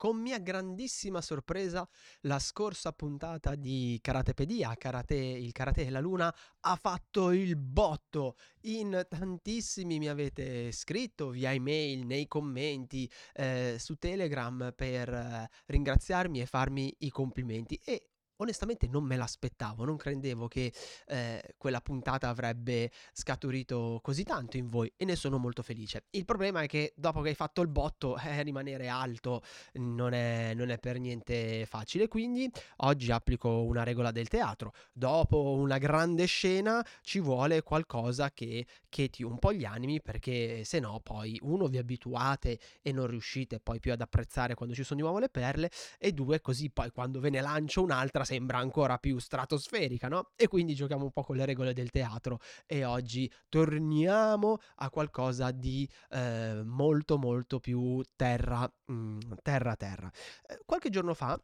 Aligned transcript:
con 0.00 0.16
mia 0.16 0.38
grandissima 0.38 1.20
sorpresa, 1.20 1.86
la 2.22 2.38
scorsa 2.38 2.90
puntata 2.90 3.54
di 3.54 3.98
Karatepedia, 4.00 4.74
karate, 4.78 5.14
il 5.14 5.52
karate 5.52 5.84
e 5.84 5.90
la 5.90 6.00
luna, 6.00 6.34
ha 6.60 6.76
fatto 6.76 7.32
il 7.32 7.54
botto. 7.58 8.36
In 8.62 9.04
tantissimi 9.06 9.98
mi 9.98 10.08
avete 10.08 10.72
scritto 10.72 11.28
via 11.28 11.52
email, 11.52 12.06
nei 12.06 12.26
commenti, 12.28 13.10
eh, 13.34 13.76
su 13.78 13.96
Telegram 13.96 14.72
per 14.74 15.10
eh, 15.10 15.50
ringraziarmi 15.66 16.40
e 16.40 16.46
farmi 16.46 16.94
i 17.00 17.10
complimenti. 17.10 17.78
E 17.84 18.12
onestamente 18.40 18.86
non 18.86 19.04
me 19.04 19.16
l'aspettavo, 19.16 19.84
non 19.84 19.96
credevo 19.96 20.48
che 20.48 20.72
eh, 21.06 21.54
quella 21.56 21.80
puntata 21.80 22.28
avrebbe 22.28 22.90
scaturito 23.12 24.00
così 24.02 24.24
tanto 24.24 24.56
in 24.56 24.68
voi 24.68 24.92
e 24.96 25.04
ne 25.04 25.16
sono 25.16 25.38
molto 25.38 25.62
felice. 25.62 26.04
Il 26.10 26.24
problema 26.24 26.62
è 26.62 26.66
che 26.66 26.92
dopo 26.96 27.20
che 27.20 27.30
hai 27.30 27.34
fatto 27.34 27.60
il 27.62 27.68
botto, 27.68 28.16
eh, 28.18 28.42
rimanere 28.42 28.88
alto 28.88 29.42
non 29.74 30.12
è, 30.12 30.52
non 30.54 30.70
è 30.70 30.78
per 30.78 30.98
niente 30.98 31.66
facile, 31.66 32.08
quindi 32.08 32.50
oggi 32.78 33.10
applico 33.12 33.62
una 33.62 33.82
regola 33.82 34.10
del 34.10 34.28
teatro. 34.28 34.72
Dopo 34.92 35.52
una 35.52 35.78
grande 35.78 36.24
scena 36.26 36.84
ci 37.02 37.20
vuole 37.20 37.62
qualcosa 37.62 38.30
che 38.30 38.66
cheti 38.88 39.22
un 39.22 39.38
po' 39.38 39.52
gli 39.52 39.64
animi 39.64 40.00
perché 40.00 40.64
se 40.64 40.80
no 40.80 41.00
poi 41.00 41.38
uno 41.42 41.66
vi 41.66 41.78
abituate 41.78 42.58
e 42.82 42.92
non 42.92 43.06
riuscite 43.06 43.60
poi 43.60 43.78
più 43.78 43.92
ad 43.92 44.00
apprezzare 44.00 44.54
quando 44.54 44.74
ci 44.74 44.82
sono 44.82 45.00
di 45.00 45.06
nuovo 45.06 45.20
le 45.20 45.28
perle 45.28 45.70
e 45.98 46.12
due 46.12 46.40
così 46.40 46.70
poi 46.70 46.90
quando 46.90 47.20
ve 47.20 47.30
ne 47.30 47.40
lancio 47.40 47.82
un'altra 47.82 48.24
sembra 48.30 48.58
ancora 48.58 48.96
più 48.98 49.18
stratosferica, 49.18 50.06
no? 50.06 50.30
E 50.36 50.46
quindi 50.46 50.76
giochiamo 50.76 51.02
un 51.02 51.10
po' 51.10 51.24
con 51.24 51.34
le 51.34 51.44
regole 51.44 51.72
del 51.72 51.90
teatro 51.90 52.38
e 52.64 52.84
oggi 52.84 53.28
torniamo 53.48 54.58
a 54.76 54.88
qualcosa 54.88 55.50
di 55.50 55.88
eh, 56.10 56.62
molto 56.64 57.18
molto 57.18 57.58
più 57.58 58.00
terra, 58.14 58.72
mh, 58.86 58.92
mm, 58.92 59.18
terra 59.42 59.74
terra. 59.74 60.08
Eh, 60.46 60.60
qualche 60.64 60.90
giorno 60.90 61.12
fa 61.12 61.40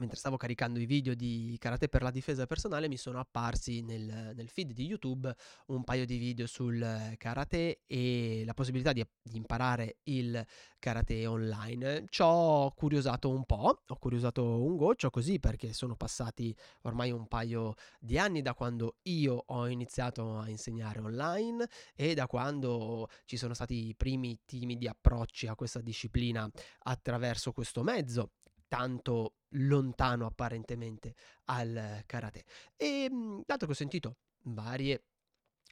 mentre 0.00 0.16
stavo 0.16 0.36
caricando 0.36 0.80
i 0.80 0.86
video 0.86 1.14
di 1.14 1.56
karate 1.60 1.88
per 1.88 2.02
la 2.02 2.10
difesa 2.10 2.46
personale 2.46 2.88
mi 2.88 2.96
sono 2.96 3.20
apparsi 3.20 3.80
nel, 3.80 4.32
nel, 4.34 4.48
feed 4.48 4.72
di 4.72 4.86
YouTube 4.86 5.32
un 5.66 5.84
paio 5.84 6.04
di 6.04 6.16
video 6.16 6.48
sul 6.48 7.14
karate 7.16 7.82
e 7.86 8.42
la 8.44 8.54
possibilità 8.54 8.92
di, 8.92 9.06
di, 9.22 9.36
imparare 9.36 9.98
il 10.04 10.44
karate 10.80 11.26
online. 11.26 12.06
Ci 12.08 12.22
ho 12.22 12.72
curiosato 12.72 13.30
un 13.30 13.44
po', 13.44 13.82
ho 13.86 13.96
curiosato 13.96 14.64
un 14.64 14.76
goccio 14.76 15.10
così 15.10 15.38
perché 15.38 15.72
sono 15.72 15.94
passati 15.94 16.54
ormai 16.82 17.12
un 17.12 17.28
paio 17.28 17.74
di 18.00 18.18
anni 18.18 18.42
da 18.42 18.54
quando 18.54 18.96
io 19.02 19.44
ho 19.46 19.68
iniziato 19.68 20.38
a 20.38 20.48
insegnare 20.48 20.98
online 20.98 21.68
e 21.94 22.14
da 22.14 22.26
quando 22.26 23.08
ci 23.26 23.36
sono 23.36 23.54
stati 23.54 23.88
i 23.88 23.94
primi 23.94 24.40
timidi 24.44 24.88
approcci 24.88 25.46
a 25.46 25.54
questa 25.54 25.80
disciplina 25.80 26.50
attraverso 26.80 27.52
questo 27.52 27.84
mezzo 27.84 28.30
tanto 28.74 29.36
lontano 29.50 30.26
apparentemente 30.26 31.14
al 31.44 32.02
karate. 32.06 32.44
E 32.74 33.08
mhmm, 33.08 33.42
dato 33.46 33.66
che 33.66 33.72
ho 33.72 33.76
sentito 33.76 34.16
varie 34.46 35.04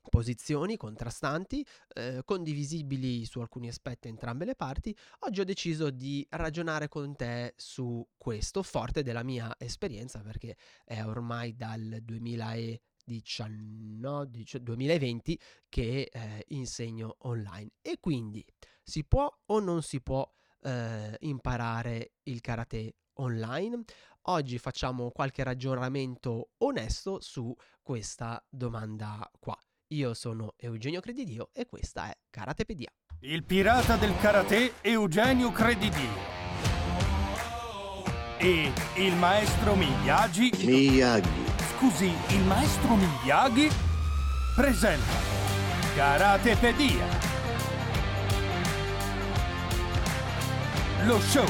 posizioni 0.09 0.77
contrastanti, 0.77 1.67
eh, 1.95 2.23
condivisibili 2.25 3.25
su 3.25 3.41
alcuni 3.41 3.67
aspetti 3.67 4.07
entrambe 4.07 4.45
le 4.45 4.55
parti, 4.55 4.97
oggi 5.21 5.41
ho 5.41 5.45
deciso 5.45 5.91
di 5.91 6.25
ragionare 6.31 6.87
con 6.87 7.17
te 7.17 7.55
su 7.57 8.07
questo, 8.17 8.63
forte 8.63 9.03
della 9.03 9.25
mia 9.25 9.53
esperienza, 9.59 10.21
perché 10.21 10.57
è 10.85 11.03
ormai 11.03 11.57
dal 11.57 11.99
2019, 12.03 14.45
2020 14.61 15.41
che 15.69 16.09
eh, 16.13 16.45
insegno 16.51 17.17
online. 17.23 17.71
E 17.81 17.99
quindi 17.99 18.47
si 18.81 19.05
può 19.05 19.29
o 19.47 19.59
non 19.59 19.83
si 19.83 20.01
può 20.01 20.25
eh, 20.63 21.17
imparare 21.21 22.13
il 22.25 22.41
karate 22.41 22.97
online. 23.15 23.85
Oggi 24.27 24.59
facciamo 24.59 25.11
qualche 25.11 25.43
ragionamento 25.43 26.51
onesto 26.59 27.21
su 27.21 27.55
questa 27.83 28.43
domanda 28.49 29.29
qua. 29.39 29.59
Io 29.89 30.15
sono 30.15 30.55
Eugenio 30.57 31.01
Credidio 31.01 31.51
e 31.53 31.67
questa 31.67 32.09
è 32.09 32.17
Karatepedia. 32.31 32.91
Il 33.21 33.45
pirata 33.45 33.97
del 33.97 34.17
karate 34.19 34.75
Eugenio 34.81 35.51
Credidio. 35.53 36.41
E 38.39 38.73
il 38.97 39.15
maestro 39.15 39.75
Miyagi. 39.75 40.51
Miyagi. 40.65 41.45
Scusi, 41.77 42.13
il 42.29 42.45
maestro 42.45 42.97
Miyagi 42.97 43.69
presenta 44.57 45.13
Karatepedia. 45.95 47.32
Lo 51.05 51.19
show 51.21 51.47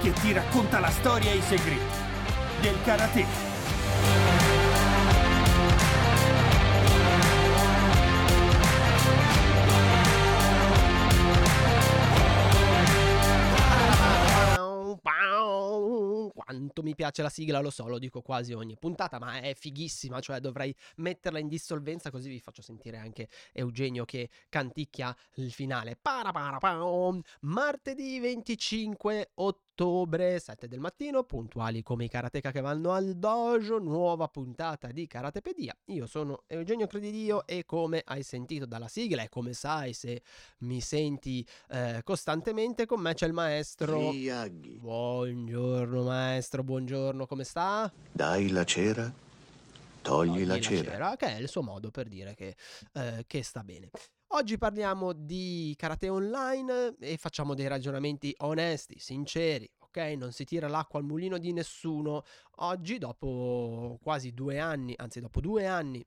che 0.00 0.12
ti 0.12 0.32
racconta 0.32 0.78
la 0.78 0.90
storia 0.90 1.32
e 1.32 1.36
i 1.38 1.42
segreti 1.42 1.82
del 2.60 2.76
karate. 2.84 3.49
Quanto 16.60 16.82
mi 16.82 16.94
piace 16.94 17.22
la 17.22 17.30
sigla, 17.30 17.60
lo 17.60 17.70
so, 17.70 17.88
lo 17.88 17.98
dico 17.98 18.20
quasi 18.20 18.52
ogni 18.52 18.76
puntata, 18.76 19.18
ma 19.18 19.40
è 19.40 19.54
fighissima, 19.54 20.20
cioè 20.20 20.40
dovrei 20.40 20.74
metterla 20.96 21.38
in 21.38 21.48
dissolvenza 21.48 22.10
così 22.10 22.28
vi 22.28 22.38
faccio 22.38 22.60
sentire 22.60 22.98
anche 22.98 23.28
Eugenio 23.52 24.04
che 24.04 24.28
canticchia 24.48 25.16
il 25.36 25.52
finale. 25.52 25.96
Para 26.00 26.30
para 26.32 26.58
Martedì 27.40 28.20
25 28.20 29.30
ottobre 29.34 29.69
ottobre, 29.80 30.38
7 30.38 30.68
del 30.68 30.78
mattino, 30.78 31.24
puntuali 31.24 31.82
come 31.82 32.04
i 32.04 32.08
karateka 32.08 32.50
che 32.50 32.60
vanno 32.60 32.92
al 32.92 33.16
dojo, 33.16 33.78
nuova 33.78 34.28
puntata 34.28 34.88
di 34.88 35.06
Karatepedia. 35.06 35.74
Io 35.86 36.06
sono 36.06 36.42
Eugenio 36.48 36.86
Credidio 36.86 37.46
e 37.46 37.64
come 37.64 38.02
hai 38.04 38.22
sentito 38.22 38.66
dalla 38.66 38.88
sigla 38.88 39.22
e 39.22 39.30
come 39.30 39.54
sai 39.54 39.94
se 39.94 40.20
mi 40.58 40.82
senti 40.82 41.46
eh, 41.70 42.02
costantemente, 42.04 42.84
con 42.84 43.00
me 43.00 43.14
c'è 43.14 43.26
il 43.26 43.32
maestro 43.32 44.10
Miyagi. 44.10 44.78
Buongiorno 44.78 46.02
maestro, 46.02 46.62
buongiorno, 46.62 47.26
come 47.26 47.44
sta? 47.44 47.90
Dai 48.12 48.50
la 48.50 48.64
cera, 48.64 49.10
togli, 50.10 50.44
la 50.44 50.60
cera. 50.60 50.90
cera. 50.90 51.16
Che 51.16 51.26
è 51.26 51.38
il 51.38 51.48
suo 51.48 51.62
modo 51.62 51.90
per 51.90 52.08
dire 52.08 52.34
che, 52.34 52.56
eh, 52.94 53.24
che 53.26 53.42
sta 53.42 53.62
bene. 53.62 53.90
Oggi 54.32 54.58
parliamo 54.58 55.12
di 55.12 55.74
karate 55.76 56.08
online 56.08 56.94
e 57.00 57.16
facciamo 57.16 57.54
dei 57.54 57.66
ragionamenti 57.66 58.32
onesti, 58.38 58.98
sinceri, 59.00 59.68
ok? 59.78 59.96
Non 60.16 60.30
si 60.30 60.44
tira 60.44 60.68
l'acqua 60.68 61.00
al 61.00 61.04
mulino 61.04 61.36
di 61.36 61.52
nessuno. 61.52 62.22
Oggi, 62.58 62.98
dopo 62.98 63.98
quasi 64.00 64.32
due 64.32 64.60
anni, 64.60 64.94
anzi 64.96 65.20
dopo 65.20 65.40
due 65.40 65.66
anni 65.66 66.04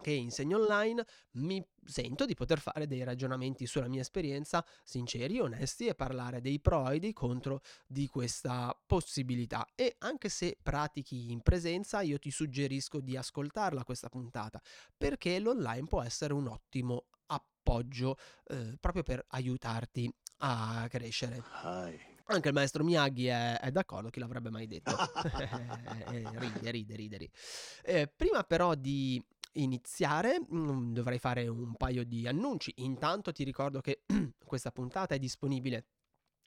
che 0.00 0.12
insegno 0.12 0.58
online, 0.58 1.04
mi 1.32 1.64
sento 1.84 2.24
di 2.24 2.34
poter 2.34 2.60
fare 2.60 2.86
dei 2.86 3.02
ragionamenti 3.02 3.66
sulla 3.66 3.88
mia 3.88 4.00
esperienza 4.00 4.64
sinceri, 4.84 5.40
onesti 5.40 5.86
e 5.86 5.94
parlare 5.94 6.40
dei 6.40 6.60
pro 6.60 6.88
e 6.90 6.98
dei 6.98 7.12
contro 7.12 7.62
di 7.86 8.06
questa 8.06 8.78
possibilità. 8.86 9.66
E 9.74 9.96
anche 9.98 10.28
se 10.28 10.56
pratichi 10.62 11.30
in 11.32 11.40
presenza, 11.40 12.00
io 12.02 12.18
ti 12.18 12.30
suggerisco 12.30 13.00
di 13.00 13.16
ascoltarla 13.16 13.84
questa 13.84 14.08
puntata, 14.08 14.60
perché 14.96 15.38
l'online 15.38 15.86
può 15.86 16.02
essere 16.02 16.32
un 16.32 16.46
ottimo 16.46 17.06
appoggio 17.26 18.16
eh, 18.46 18.76
proprio 18.78 19.02
per 19.02 19.24
aiutarti 19.28 20.12
a 20.38 20.86
crescere. 20.88 21.42
Anche 22.30 22.48
il 22.48 22.54
maestro 22.54 22.84
Miyagi 22.84 23.26
è, 23.26 23.58
è, 23.58 23.70
d'accordo, 23.70 24.10
chi 24.10 24.20
l'avrebbe 24.20 24.50
mai 24.50 24.66
detto? 24.66 24.94
Eh, 26.10 26.24
ride, 26.34 26.70
ride, 26.70 26.96
ride. 27.16 27.30
Eh, 27.82 28.06
prima 28.08 28.42
però 28.44 28.74
di 28.74 29.22
iniziare 29.62 30.40
mm, 30.40 30.92
dovrei 30.92 31.18
fare 31.18 31.46
un 31.46 31.74
paio 31.74 32.04
di 32.04 32.26
annunci. 32.26 32.72
Intanto 32.76 33.32
ti 33.32 33.44
ricordo 33.44 33.80
che 33.80 34.04
questa 34.44 34.70
puntata 34.70 35.14
è 35.14 35.18
disponibile 35.18 35.86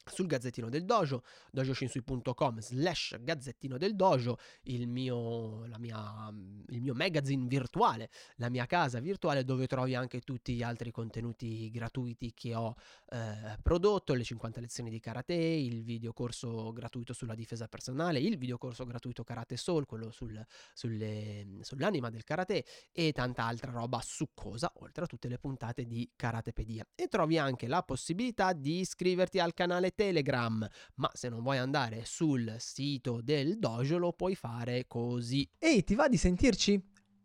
sul 0.06 0.28
Gazzettino 0.28 0.69
del 0.69 0.85
Dojo, 0.85 1.23
dojoshinsui.com 1.51 2.59
slash 2.59 3.17
Gazzettino 3.22 3.78
del 3.78 3.96
Dojo, 3.96 4.37
il 4.64 4.87
mio, 4.87 5.66
mia, 5.78 6.34
il 6.67 6.81
mio 6.81 6.93
magazine 6.93 7.47
virtuale, 7.47 8.09
la 8.35 8.49
mia 8.49 8.66
casa 8.66 8.99
virtuale 8.99 9.43
dove 9.43 9.67
trovi 9.67 9.96
anche 9.96 10.22
tutti 10.22 10.53
gli 10.53 10.64
altri 10.64 10.91
contenuti 10.91 11.70
gratuiti 11.70 12.34
che 12.34 12.55
ho 12.55 12.75
eh, 13.09 13.58
prodotto, 13.61 14.14
le 14.14 14.23
50 14.23 14.59
lezioni 14.59 14.90
di 14.90 14.99
karate, 14.99 15.34
il 15.34 15.84
video 15.84 16.14
corso 16.14 16.72
gratuito 16.72 17.14
sulla 17.14 17.35
difesa 17.35 17.67
personale, 17.67 18.20
il 18.20 18.37
video 18.37 18.58
corso 18.58 18.85
gratuito 18.85 19.23
Karate 19.23 19.58
Soul, 19.58 19.85
quello 19.85 20.11
sul, 20.11 20.43
sulle, 20.73 21.46
sull'anima 21.61 22.09
del 22.09 22.23
karate 22.23 22.66
e 22.91 23.11
tanta 23.11 23.46
altra 23.46 23.72
roba 23.72 24.02
succosa, 24.02 24.72
oltre 24.78 25.03
a 25.03 25.08
tutte 25.08 25.28
le 25.28 25.37
puntate 25.37 25.85
di 25.85 26.09
Karatepedia. 26.16 26.85
E 26.96 27.08
trovi 27.08 27.37
anche 27.37 27.67
la 27.67 27.84
possibilità 27.84 28.53
di 28.53 28.79
iscriverti 28.79 29.40
al 29.40 29.53
canale 29.53 29.91
Telegram, 29.93 30.67
ma 30.96 31.09
se 31.14 31.29
non 31.29 31.41
vuoi 31.41 31.58
andare 31.58 32.03
sul 32.05 32.55
sito 32.58 33.22
del 33.22 33.59
dojo 33.59 33.97
lo 33.97 34.14
puoi 34.14 34.35
fare 34.35 34.85
così. 34.88 35.49
Ehi, 35.58 35.84
ti 35.84 35.96
va 35.96 36.08
di 36.08 36.17
sentirci? 36.17 36.82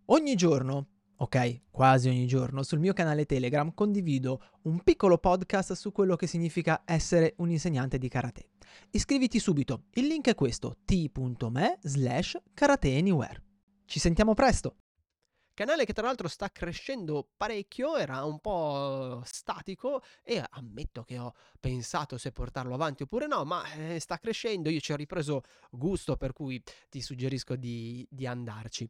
Ogni 0.07 0.35
giorno 0.35 0.89
ok? 1.17 1.63
Quasi 1.71 2.09
ogni 2.09 2.27
giorno 2.27 2.63
sul 2.63 2.79
mio 2.79 2.93
canale 2.93 3.27
Telegram 3.27 3.73
condivido 3.73 4.41
un 4.63 4.83
piccolo 4.83 5.19
podcast 5.19 5.73
su 5.73 5.93
quello 5.93 6.17
che 6.17 6.27
significa 6.27 6.83
essere 6.85 7.35
un 7.39 7.51
insegnante 7.51 7.99
di 7.99 8.09
karate. 8.09 8.51
Iscriviti 8.91 9.39
subito, 9.39 9.85
il 9.95 10.07
link 10.07 10.29
è 10.29 10.35
questo, 10.35 10.77
t.me 10.85 11.79
slash 11.83 12.37
karateanywhere. 12.53 13.43
Ci 13.87 13.99
sentiamo 13.99 14.35
presto! 14.35 14.86
Canale 15.57 15.87
che 15.87 15.95
tra 15.95 16.05
l'altro 16.05 16.29
sta 16.29 16.53
crescendo 16.53 17.31
parecchio, 17.35 17.97
era 17.97 18.23
un 18.25 18.41
po' 18.41 19.23
statico 19.25 20.03
e 20.23 20.45
ammetto 20.51 21.03
che 21.03 21.17
ho 21.17 21.33
pensato 21.59 22.19
se 22.19 22.31
portarlo 22.31 22.75
avanti 22.75 23.05
oppure 23.05 23.27
no, 23.27 23.43
ma 23.47 23.65
eh, 23.73 23.99
sta 23.99 24.19
crescendo, 24.19 24.69
io 24.69 24.81
ci 24.81 24.93
ho 24.93 24.97
ripreso 24.97 25.45
gusto 25.71 26.19
per 26.19 26.35
cui 26.35 26.63
ti 26.91 27.01
suggerisco 27.01 27.57
di, 27.57 28.07
di 28.11 28.27
andarci. 28.27 28.87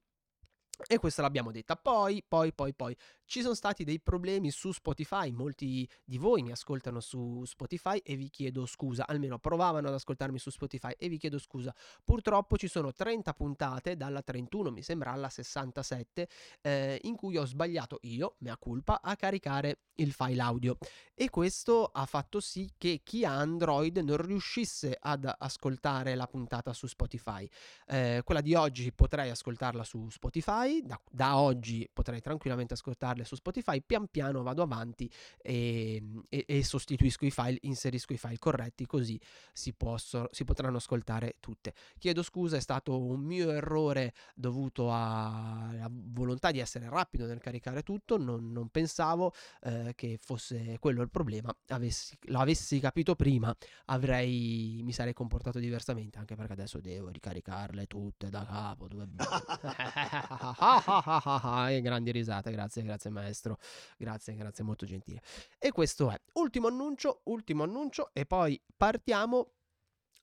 E 0.84 0.98
questa 0.98 1.22
l'abbiamo 1.22 1.50
detta. 1.50 1.74
Poi, 1.74 2.22
poi, 2.26 2.52
poi, 2.52 2.74
poi, 2.74 2.94
ci 3.24 3.40
sono 3.40 3.54
stati 3.54 3.82
dei 3.82 3.98
problemi 3.98 4.50
su 4.50 4.72
Spotify. 4.72 5.30
Molti 5.30 5.88
di 6.04 6.18
voi 6.18 6.42
mi 6.42 6.50
ascoltano 6.50 7.00
su 7.00 7.44
Spotify 7.44 7.98
e 8.04 8.14
vi 8.14 8.28
chiedo 8.28 8.66
scusa. 8.66 9.06
Almeno 9.06 9.38
provavano 9.38 9.88
ad 9.88 9.94
ascoltarmi 9.94 10.38
su 10.38 10.50
Spotify 10.50 10.92
e 10.98 11.08
vi 11.08 11.16
chiedo 11.16 11.38
scusa. 11.38 11.74
Purtroppo 12.04 12.58
ci 12.58 12.68
sono 12.68 12.92
30 12.92 13.32
puntate, 13.32 13.96
dalla 13.96 14.20
31 14.20 14.70
mi 14.70 14.82
sembra 14.82 15.12
alla 15.12 15.30
67, 15.30 16.28
eh, 16.60 17.00
in 17.04 17.16
cui 17.16 17.38
ho 17.38 17.46
sbagliato 17.46 17.98
io, 18.02 18.36
mea 18.38 18.56
culpa, 18.58 19.00
a 19.00 19.16
caricare 19.16 19.78
il 19.96 20.12
file 20.12 20.42
audio. 20.42 20.76
E 21.14 21.30
questo 21.30 21.86
ha 21.86 22.04
fatto 22.04 22.38
sì 22.38 22.70
che 22.76 23.00
chi 23.02 23.24
ha 23.24 23.32
Android 23.32 23.96
non 23.96 24.18
riuscisse 24.18 24.94
ad 25.00 25.32
ascoltare 25.38 26.14
la 26.14 26.26
puntata 26.26 26.74
su 26.74 26.86
Spotify. 26.86 27.48
Eh, 27.86 28.20
quella 28.24 28.42
di 28.42 28.54
oggi 28.54 28.92
potrei 28.92 29.30
ascoltarla 29.30 29.82
su 29.82 30.08
Spotify 30.10 30.65
Spotify, 30.66 30.82
da, 30.82 31.00
da, 31.10 31.38
oggi 31.38 31.88
potrei 31.92 32.20
tranquillamente 32.20 32.74
ascoltarle 32.74 33.24
su 33.24 33.36
Spotify, 33.36 33.80
pian 33.80 34.08
piano 34.08 34.42
vado 34.42 34.62
avanti 34.62 35.10
e, 35.40 36.02
e, 36.28 36.44
e 36.46 36.64
sostituisco 36.64 37.24
i 37.24 37.30
file, 37.30 37.58
inserisco 37.62 38.12
i 38.12 38.18
file 38.18 38.38
corretti, 38.38 38.86
così 38.86 39.18
si, 39.52 39.72
posso, 39.72 40.28
si, 40.32 40.44
potranno 40.44 40.78
ascoltare 40.78 41.36
tutte. 41.40 41.72
Chiedo 41.98 42.22
scusa, 42.22 42.56
è 42.56 42.60
stato 42.60 43.00
un 43.00 43.20
mio 43.20 43.50
errore 43.50 44.12
dovuto 44.34 44.92
alla 44.92 45.88
volontà 45.90 46.50
di 46.50 46.58
essere 46.58 46.88
rapido 46.88 47.26
nel 47.26 47.38
caricare 47.38 47.82
tutto, 47.82 48.18
non, 48.18 48.52
non 48.52 48.68
pensavo 48.68 49.32
eh, 49.62 49.92
che 49.94 50.18
fosse 50.20 50.78
quello 50.80 51.02
il 51.02 51.10
problema, 51.10 51.54
avessi, 51.68 52.16
l'avessi 52.22 52.80
capito 52.80 53.14
prima 53.14 53.54
avrei, 53.86 54.80
mi 54.82 54.92
sarei 54.92 55.12
comportato 55.12 55.58
diversamente, 55.58 56.18
anche 56.18 56.34
perché 56.34 56.52
adesso 56.52 56.80
devo 56.80 57.08
ricaricarle 57.08 57.86
tutte 57.86 58.28
da 58.30 58.44
capo. 58.44 58.88
Dove... 58.88 59.08
ah 60.58 60.82
ah 60.86 61.02
ah 61.04 61.40
ah 61.42 61.70
e 61.70 61.80
grandi 61.80 62.10
risate, 62.10 62.50
grazie, 62.50 62.82
grazie 62.82 63.10
maestro, 63.10 63.58
grazie, 63.96 64.34
grazie, 64.34 64.64
molto 64.64 64.86
gentile. 64.86 65.22
E 65.58 65.72
questo 65.72 66.10
è, 66.10 66.20
ultimo 66.34 66.68
annuncio, 66.68 67.20
ultimo 67.24 67.62
annuncio 67.62 68.10
e 68.12 68.26
poi 68.26 68.60
partiamo 68.76 69.52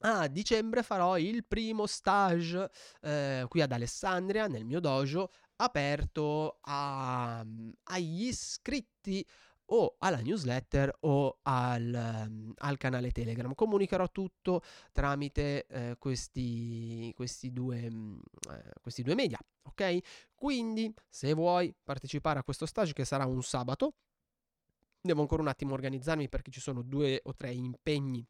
a 0.05 0.27
dicembre 0.27 0.83
farò 0.83 1.17
il 1.17 1.45
primo 1.45 1.85
stage 1.85 2.69
eh, 3.01 3.45
qui 3.47 3.61
ad 3.61 3.71
Alessandria, 3.71 4.47
nel 4.47 4.65
mio 4.65 4.81
dojo, 4.81 5.31
aperto 5.57 6.57
a, 6.61 7.39
agli 7.83 8.27
iscritti 8.27 9.25
o 9.67 9.95
alla 9.99 10.19
newsletter 10.19 10.95
o 11.01 11.39
al, 11.43 12.25
um, 12.27 12.53
al, 12.57 12.77
canale 12.77 13.11
Telegram. 13.11 13.53
Comunicherò 13.53 14.09
tutto 14.11 14.61
tramite 14.91 15.65
eh, 15.67 15.95
questi, 15.97 17.11
questi, 17.15 17.51
due, 17.51 17.89
mh, 17.89 18.21
eh, 18.51 18.73
questi 18.81 19.03
due 19.03 19.15
media, 19.15 19.39
ok? 19.63 19.99
Quindi 20.35 20.93
se 21.09 21.33
vuoi 21.33 21.73
partecipare 21.83 22.39
a 22.39 22.43
questo 22.43 22.65
stage 22.65 22.93
che 22.93 23.05
sarà 23.05 23.25
un 23.25 23.41
sabato, 23.41 23.93
devo 25.01 25.21
ancora 25.21 25.41
un 25.41 25.47
attimo 25.47 25.73
organizzarmi 25.73 26.29
perché 26.29 26.51
ci 26.51 26.61
sono 26.61 26.81
due 26.81 27.19
o 27.23 27.35
tre 27.35 27.51
impegni 27.51 28.25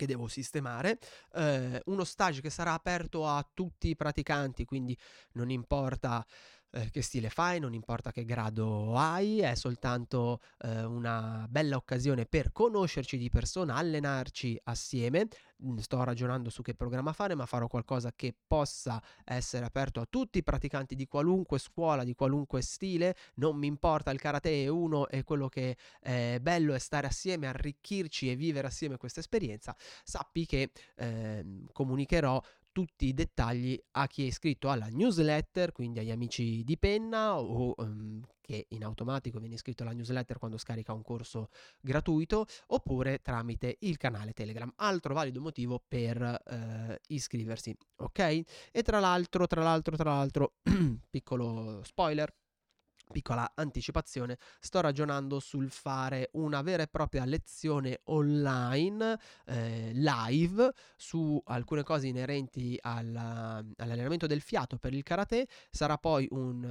che 0.00 0.06
devo 0.06 0.28
sistemare, 0.28 0.98
eh, 1.34 1.82
uno 1.86 2.04
stage 2.04 2.40
che 2.40 2.48
sarà 2.48 2.72
aperto 2.72 3.26
a 3.26 3.46
tutti 3.52 3.88
i 3.88 3.96
praticanti, 3.96 4.64
quindi 4.64 4.96
non 5.32 5.50
importa 5.50 6.24
eh, 6.72 6.90
che 6.90 7.02
stile 7.02 7.30
fai, 7.30 7.58
non 7.58 7.74
importa 7.74 8.12
che 8.12 8.24
grado 8.24 8.96
hai, 8.96 9.40
è 9.40 9.54
soltanto 9.54 10.40
eh, 10.60 10.84
una 10.84 11.46
bella 11.48 11.76
occasione 11.76 12.26
per 12.26 12.52
conoscerci 12.52 13.18
di 13.18 13.28
persona, 13.28 13.74
allenarci 13.74 14.58
assieme. 14.64 15.28
Mm, 15.64 15.76
sto 15.78 16.02
ragionando 16.02 16.48
su 16.48 16.62
che 16.62 16.74
programma 16.74 17.12
fare, 17.12 17.34
ma 17.34 17.44
farò 17.44 17.66
qualcosa 17.66 18.12
che 18.14 18.34
possa 18.46 19.02
essere 19.24 19.64
aperto 19.64 20.00
a 20.00 20.06
tutti 20.08 20.38
i 20.38 20.42
praticanti 20.42 20.94
di 20.94 21.06
qualunque 21.06 21.58
scuola, 21.58 22.04
di 22.04 22.14
qualunque 22.14 22.62
stile. 22.62 23.14
Non 23.34 23.56
mi 23.56 23.66
importa, 23.66 24.10
il 24.10 24.20
karate 24.20 24.64
è 24.64 24.68
uno 24.68 25.08
e 25.08 25.24
quello 25.24 25.48
che 25.48 25.76
è 26.00 26.38
bello 26.40 26.74
è 26.74 26.78
stare 26.78 27.06
assieme, 27.06 27.46
arricchirci 27.46 28.30
e 28.30 28.36
vivere 28.36 28.68
assieme 28.68 28.96
questa 28.96 29.20
esperienza. 29.20 29.76
Sappi 30.04 30.46
che 30.46 30.70
eh, 30.96 31.44
comunicherò 31.72 32.40
tutti 32.72 33.06
i 33.06 33.14
dettagli 33.14 33.80
a 33.92 34.06
chi 34.06 34.24
è 34.24 34.26
iscritto 34.26 34.70
alla 34.70 34.88
newsletter, 34.88 35.72
quindi 35.72 35.98
agli 35.98 36.10
amici 36.10 36.62
di 36.64 36.78
penna 36.78 37.38
o 37.38 37.74
um, 37.76 38.20
che 38.40 38.66
in 38.70 38.84
automatico 38.84 39.38
viene 39.38 39.54
iscritto 39.54 39.82
alla 39.82 39.92
newsletter 39.92 40.38
quando 40.38 40.58
scarica 40.58 40.92
un 40.92 41.02
corso 41.02 41.50
gratuito 41.80 42.46
oppure 42.68 43.20
tramite 43.22 43.76
il 43.80 43.96
canale 43.96 44.32
Telegram. 44.32 44.72
Altro 44.76 45.14
valido 45.14 45.40
motivo 45.40 45.82
per 45.86 46.20
eh, 46.20 47.00
iscriversi, 47.08 47.76
ok? 47.96 48.18
E 48.72 48.82
tra 48.82 48.98
l'altro, 48.98 49.46
tra 49.46 49.62
l'altro, 49.62 49.96
tra 49.96 50.10
l'altro, 50.10 50.54
piccolo 51.10 51.82
spoiler, 51.84 52.34
piccola 53.10 53.52
anticipazione, 53.54 54.38
sto 54.60 54.80
ragionando 54.80 55.40
sul 55.40 55.70
fare 55.70 56.30
una 56.32 56.62
vera 56.62 56.82
e 56.82 56.88
propria 56.88 57.24
lezione 57.24 58.00
online, 58.04 59.18
eh, 59.46 59.90
live, 59.92 60.72
su 60.96 61.40
alcune 61.46 61.82
cose 61.82 62.06
inerenti 62.06 62.78
alla, 62.80 63.62
all'allenamento 63.76 64.26
del 64.26 64.40
fiato 64.40 64.78
per 64.78 64.94
il 64.94 65.02
karate. 65.02 65.46
Sarà 65.70 65.98
poi 65.98 66.26
un, 66.30 66.64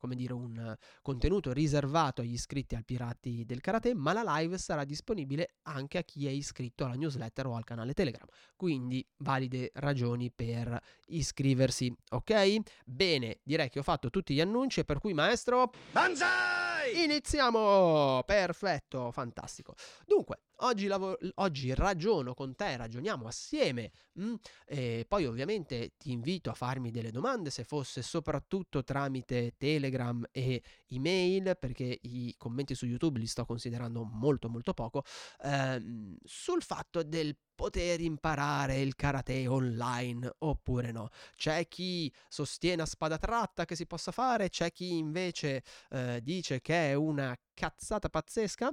um, 0.00 0.14
dire, 0.14 0.32
un 0.32 0.76
contenuto 1.00 1.52
riservato 1.52 2.20
agli 2.20 2.32
iscritti 2.32 2.74
al 2.74 2.84
Pirati 2.84 3.44
del 3.44 3.60
Karate, 3.60 3.94
ma 3.94 4.12
la 4.12 4.38
live 4.38 4.58
sarà 4.58 4.84
disponibile 4.84 5.56
anche 5.62 5.98
a 5.98 6.02
chi 6.02 6.26
è 6.26 6.30
iscritto 6.30 6.84
alla 6.84 6.94
newsletter 6.94 7.46
o 7.46 7.54
al 7.54 7.64
canale 7.64 7.92
Telegram. 7.92 8.26
Quindi 8.56 9.06
valide 9.18 9.70
ragioni 9.74 10.30
per 10.30 10.78
iscriversi, 11.06 11.94
ok? 12.10 12.58
Bene, 12.84 13.40
direi 13.42 13.68
che 13.68 13.78
ho 13.78 13.82
fatto 13.82 14.10
tutti 14.10 14.34
gli 14.34 14.40
annunci 14.40 14.84
per 14.84 14.98
cui 14.98 15.12
maestro. 15.22 15.70
Banzai! 15.92 17.04
Iniziamo! 17.04 18.22
Perfetto, 18.26 19.12
fantastico. 19.12 19.74
Dunque, 20.04 20.40
oggi, 20.56 20.88
lav- 20.88 21.16
oggi 21.36 21.72
ragiono 21.74 22.34
con 22.34 22.56
te, 22.56 22.76
ragioniamo 22.76 23.26
assieme. 23.28 23.92
Mm? 24.20 24.34
E 24.66 25.04
poi 25.06 25.26
ovviamente 25.26 25.92
ti 25.96 26.10
invito 26.10 26.50
a 26.50 26.54
farmi 26.54 26.90
delle 26.90 27.12
domande, 27.12 27.50
se 27.50 27.62
fosse 27.62 28.02
soprattutto 28.02 28.82
tramite 28.82 29.54
Telegram 29.56 30.24
e 30.32 30.60
email, 30.88 31.56
perché 31.58 32.00
i 32.02 32.34
commenti 32.36 32.74
su 32.74 32.86
YouTube 32.86 33.20
li 33.20 33.26
sto 33.26 33.44
considerando 33.44 34.02
molto 34.02 34.48
molto 34.48 34.74
poco, 34.74 35.04
ehm, 35.44 36.16
sul 36.24 36.62
fatto 36.62 37.02
del 37.04 37.36
poter 37.54 38.00
imparare 38.00 38.80
il 38.80 38.94
karate 38.94 39.46
online 39.46 40.30
oppure 40.38 40.92
no. 40.92 41.08
C'è 41.36 41.66
chi 41.68 42.12
sostiene 42.28 42.82
a 42.82 42.86
spada 42.86 43.18
tratta 43.18 43.64
che 43.64 43.76
si 43.76 43.86
possa 43.86 44.12
fare, 44.12 44.48
c'è 44.48 44.72
chi 44.72 44.96
invece 44.96 45.62
eh, 45.90 46.20
dice 46.22 46.60
che 46.60 46.90
è 46.90 46.94
una 46.94 47.36
cazzata 47.54 48.08
pazzesca 48.08 48.72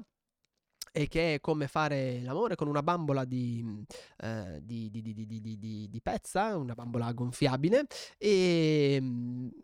e 0.91 1.07
che 1.07 1.35
è 1.35 1.39
come 1.39 1.67
fare 1.67 2.21
l'amore 2.21 2.55
con 2.55 2.67
una 2.67 2.83
bambola 2.83 3.25
di, 3.25 3.83
eh, 4.17 4.59
di, 4.61 4.89
di, 4.89 5.89
di, 5.89 5.99
pezza, 6.01 6.57
una 6.57 6.73
bambola 6.73 7.11
gonfiabile 7.11 7.85
e, 8.17 9.01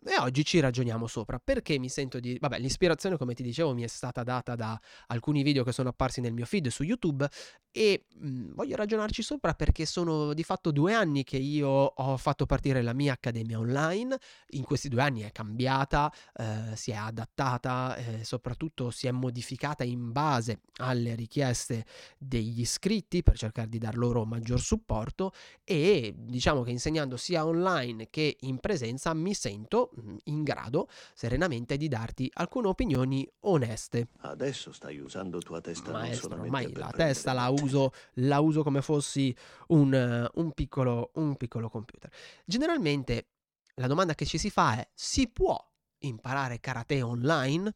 e, 0.04 0.18
oggi 0.20 0.44
ci 0.44 0.60
ragioniamo 0.60 1.06
sopra. 1.06 1.38
Perché 1.38 1.78
mi 1.78 1.88
sento 1.88 2.20
di... 2.20 2.36
Vabbè, 2.40 2.58
l'ispirazione 2.58 3.16
come 3.16 3.34
ti 3.34 3.42
dicevo 3.42 3.74
mi 3.74 3.82
è 3.82 3.88
stata 3.88 4.22
data 4.22 4.54
da 4.54 4.78
alcuni 5.08 5.42
video 5.42 5.64
che 5.64 5.72
sono 5.72 5.88
apparsi 5.88 6.20
nel 6.20 6.32
mio 6.32 6.44
feed 6.44 6.68
su 6.68 6.82
YouTube 6.82 7.28
e 7.76 8.06
mh, 8.14 8.54
voglio 8.54 8.76
ragionarci 8.76 9.22
sopra 9.22 9.52
perché 9.52 9.84
sono 9.84 10.32
di 10.32 10.42
fatto 10.42 10.70
due 10.70 10.94
anni 10.94 11.24
che 11.24 11.36
io 11.36 11.68
ho 11.68 12.16
fatto 12.16 12.46
partire 12.46 12.80
la 12.80 12.94
mia 12.94 13.12
accademia 13.12 13.58
online, 13.58 14.16
in 14.50 14.62
questi 14.62 14.88
due 14.88 15.02
anni 15.02 15.20
è 15.20 15.32
cambiata, 15.32 16.10
eh, 16.34 16.74
si 16.74 16.90
è 16.90 16.94
adattata, 16.94 17.96
eh, 17.96 18.24
soprattutto 18.24 18.90
si 18.90 19.06
è 19.06 19.10
modificata 19.10 19.84
in 19.84 20.12
base 20.12 20.60
alle 20.76 21.15
richieste 21.16 21.84
degli 22.18 22.60
iscritti 22.60 23.22
per 23.22 23.36
cercare 23.36 23.68
di 23.68 23.78
dar 23.78 23.96
loro 23.96 24.24
maggior 24.24 24.60
supporto 24.60 25.32
e 25.64 26.14
diciamo 26.16 26.62
che 26.62 26.70
insegnando 26.70 27.16
sia 27.16 27.44
online 27.44 28.08
che 28.10 28.36
in 28.40 28.58
presenza 28.58 29.12
mi 29.14 29.34
sento 29.34 29.90
mm, 30.00 30.16
in 30.24 30.42
grado 30.42 30.88
serenamente 31.14 31.76
di 31.76 31.88
darti 31.88 32.30
alcune 32.34 32.68
opinioni 32.68 33.28
oneste. 33.40 34.08
Adesso 34.20 34.72
stai 34.72 34.98
usando 34.98 35.38
tua 35.40 35.60
testa 35.60 35.90
Maestro, 35.90 36.28
non 36.30 36.40
ormai 36.40 36.72
la 36.72 36.92
testa 36.94 37.32
la 37.32 37.48
uso, 37.48 37.92
la 38.14 38.40
uso 38.40 38.62
come 38.62 38.82
fossi 38.82 39.34
un, 39.68 40.30
un, 40.34 40.52
piccolo, 40.52 41.10
un 41.14 41.36
piccolo 41.36 41.68
computer. 41.68 42.10
Generalmente 42.44 43.28
la 43.74 43.86
domanda 43.86 44.14
che 44.14 44.24
ci 44.24 44.38
si 44.38 44.50
fa 44.50 44.78
è 44.78 44.88
si 44.94 45.28
può 45.28 45.56
imparare 45.98 46.60
karate 46.60 47.02
online? 47.02 47.74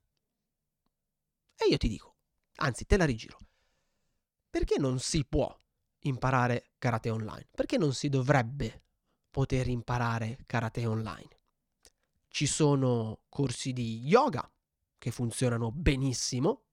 E 1.57 1.69
io 1.69 1.77
ti 1.77 1.89
dico, 1.89 2.10
anzi 2.61 2.87
te 2.87 2.97
la 2.97 3.05
rigiro, 3.05 3.39
perché 4.49 4.79
non 4.79 4.99
si 4.99 5.25
può 5.25 5.55
imparare 6.01 6.71
karate 6.79 7.11
online? 7.11 7.49
Perché 7.55 7.77
non 7.79 7.93
si 7.93 8.09
dovrebbe 8.09 8.83
poter 9.31 9.69
imparare 9.69 10.39
karate 10.47 10.87
online? 10.87 11.39
Ci 12.29 12.47
sono 12.47 13.21
corsi 13.29 13.73
di 13.73 14.01
yoga 14.05 14.49
che 14.99 15.11
funzionano 15.11 15.73
benissimo 15.73 16.65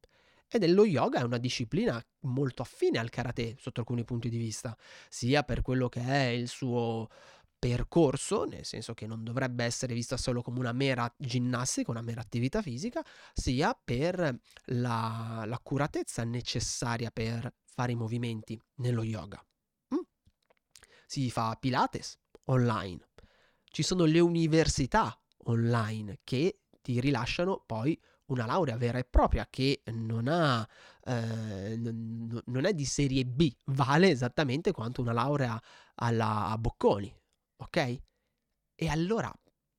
e 0.49 0.59
dello 0.59 0.85
yoga 0.85 1.19
è 1.19 1.23
una 1.23 1.37
disciplina 1.37 2.01
molto 2.21 2.61
affine 2.61 2.99
al 2.99 3.09
karate 3.09 3.55
sotto 3.59 3.81
alcuni 3.81 4.03
punti 4.03 4.29
di 4.29 4.37
vista, 4.37 4.77
sia 5.09 5.43
per 5.43 5.61
quello 5.61 5.89
che 5.89 6.01
è 6.01 6.27
il 6.27 6.47
suo 6.47 7.09
percorso, 7.59 8.45
nel 8.45 8.65
senso 8.65 8.93
che 8.93 9.07
non 9.07 9.23
dovrebbe 9.23 9.63
essere 9.63 9.93
vista 9.93 10.17
solo 10.17 10.41
come 10.41 10.59
una 10.59 10.73
mera 10.73 11.11
ginnastica, 11.17 11.91
una 11.91 12.01
mera 12.01 12.21
attività 12.21 12.61
fisica, 12.61 13.03
sia 13.33 13.77
per 13.81 14.39
la, 14.65 15.43
l'accuratezza 15.45 16.23
necessaria 16.23 17.09
per 17.11 17.53
fare 17.65 17.91
i 17.91 17.95
movimenti 17.95 18.59
nello 18.75 19.03
yoga. 19.03 19.43
Mm? 19.93 19.99
Si 21.05 21.29
fa 21.31 21.57
Pilates 21.59 22.17
online, 22.45 23.09
ci 23.65 23.83
sono 23.83 24.05
le 24.05 24.19
università 24.19 25.19
online 25.45 26.19
che 26.23 26.59
ti 26.81 26.99
rilasciano 26.99 27.63
poi 27.65 27.99
una 28.27 28.45
laurea 28.45 28.77
vera 28.77 28.97
e 28.97 29.05
propria 29.05 29.47
che 29.49 29.83
non 29.85 30.27
ha 30.27 30.67
eh, 31.05 31.77
non 31.77 32.65
è 32.65 32.73
di 32.73 32.85
serie 32.85 33.25
B, 33.25 33.53
vale 33.65 34.09
esattamente 34.09 34.71
quanto 34.71 35.01
una 35.01 35.13
laurea 35.13 35.61
alla 35.95 36.47
a 36.47 36.57
Bocconi, 36.57 37.13
ok? 37.57 38.01
E 38.75 38.87
allora 38.87 39.33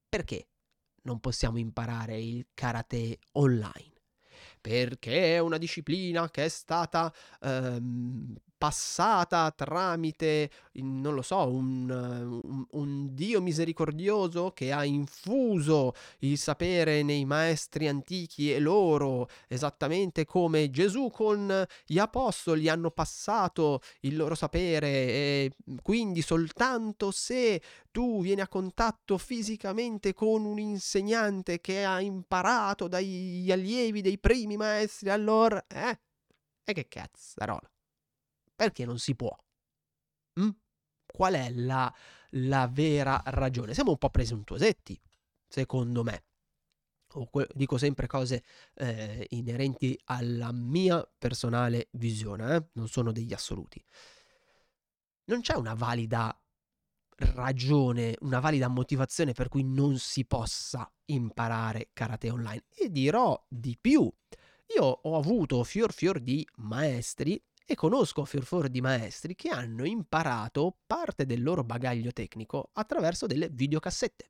perché 0.08 0.48
non 1.02 1.20
possiamo 1.20 1.58
imparare 1.58 2.20
il 2.20 2.48
karate 2.54 3.18
online? 3.32 3.97
Perché 4.60 5.36
è 5.36 5.38
una 5.38 5.58
disciplina 5.58 6.30
che 6.30 6.44
è 6.44 6.48
stata 6.48 7.12
ehm, 7.40 8.36
passata 8.58 9.52
tramite, 9.52 10.50
non 10.72 11.14
lo 11.14 11.22
so, 11.22 11.46
un, 11.48 11.88
un, 11.88 12.66
un, 12.72 13.14
Dio 13.14 13.40
misericordioso 13.40 14.50
che 14.50 14.72
ha 14.72 14.84
infuso 14.84 15.94
il 16.20 16.36
sapere 16.36 17.04
nei 17.04 17.24
maestri 17.24 17.86
antichi 17.86 18.52
e 18.52 18.58
loro, 18.58 19.28
esattamente 19.46 20.24
come 20.24 20.70
Gesù 20.70 21.08
con 21.08 21.64
gli 21.86 21.98
apostoli 21.98 22.68
hanno 22.68 22.90
passato 22.90 23.80
il 24.00 24.16
loro 24.16 24.34
sapere 24.34 24.88
e 24.88 25.52
quindi 25.80 26.20
soltanto 26.20 27.12
se 27.12 27.62
tu 27.92 28.20
vieni 28.20 28.40
a 28.40 28.48
contatto 28.48 29.18
fisicamente 29.18 30.12
con 30.12 30.44
un 30.44 30.58
insegnante 30.58 31.60
che 31.60 31.84
ha 31.84 32.00
imparato 32.00 32.88
dagli 32.88 33.50
allievi 33.50 34.02
dei 34.02 34.18
primi 34.18 34.47
maestri, 34.56 35.10
allora, 35.10 35.64
eh? 35.66 36.00
E 36.64 36.72
che 36.72 36.88
cazzarola? 36.88 37.70
Perché 38.54 38.84
non 38.84 38.98
si 38.98 39.14
può? 39.14 39.34
Mm? 40.40 40.50
Qual 41.06 41.34
è 41.34 41.50
la, 41.50 41.92
la 42.30 42.68
vera 42.68 43.22
ragione? 43.26 43.74
Siamo 43.74 43.92
un 43.92 43.98
po' 43.98 44.10
presuntuosetti, 44.10 45.00
secondo 45.46 46.02
me. 46.02 46.24
Que- 47.30 47.48
dico 47.54 47.78
sempre 47.78 48.06
cose 48.06 48.44
eh, 48.74 49.26
inerenti 49.30 49.98
alla 50.04 50.52
mia 50.52 51.08
personale 51.18 51.88
visione, 51.92 52.54
eh? 52.54 52.66
non 52.72 52.88
sono 52.88 53.12
degli 53.12 53.32
assoluti. 53.32 53.82
Non 55.24 55.40
c'è 55.40 55.54
una 55.54 55.74
valida 55.74 56.38
ragione, 57.18 58.16
una 58.20 58.40
valida 58.40 58.68
motivazione 58.68 59.32
per 59.32 59.48
cui 59.48 59.64
non 59.64 59.98
si 59.98 60.24
possa 60.24 60.90
imparare 61.06 61.90
karate 61.92 62.30
online. 62.30 62.64
E 62.74 62.90
dirò 62.90 63.40
di 63.48 63.76
più. 63.80 64.10
Io 64.76 64.84
ho 64.84 65.16
avuto 65.16 65.62
fior 65.64 65.92
fior 65.92 66.20
di 66.20 66.46
maestri 66.56 67.42
e 67.64 67.74
conosco 67.74 68.24
fior 68.24 68.68
di 68.68 68.80
maestri 68.80 69.34
che 69.34 69.48
hanno 69.48 69.84
imparato 69.84 70.78
parte 70.86 71.26
del 71.26 71.42
loro 71.42 71.64
bagaglio 71.64 72.12
tecnico 72.12 72.70
attraverso 72.72 73.26
delle 73.26 73.48
videocassette. 73.48 74.28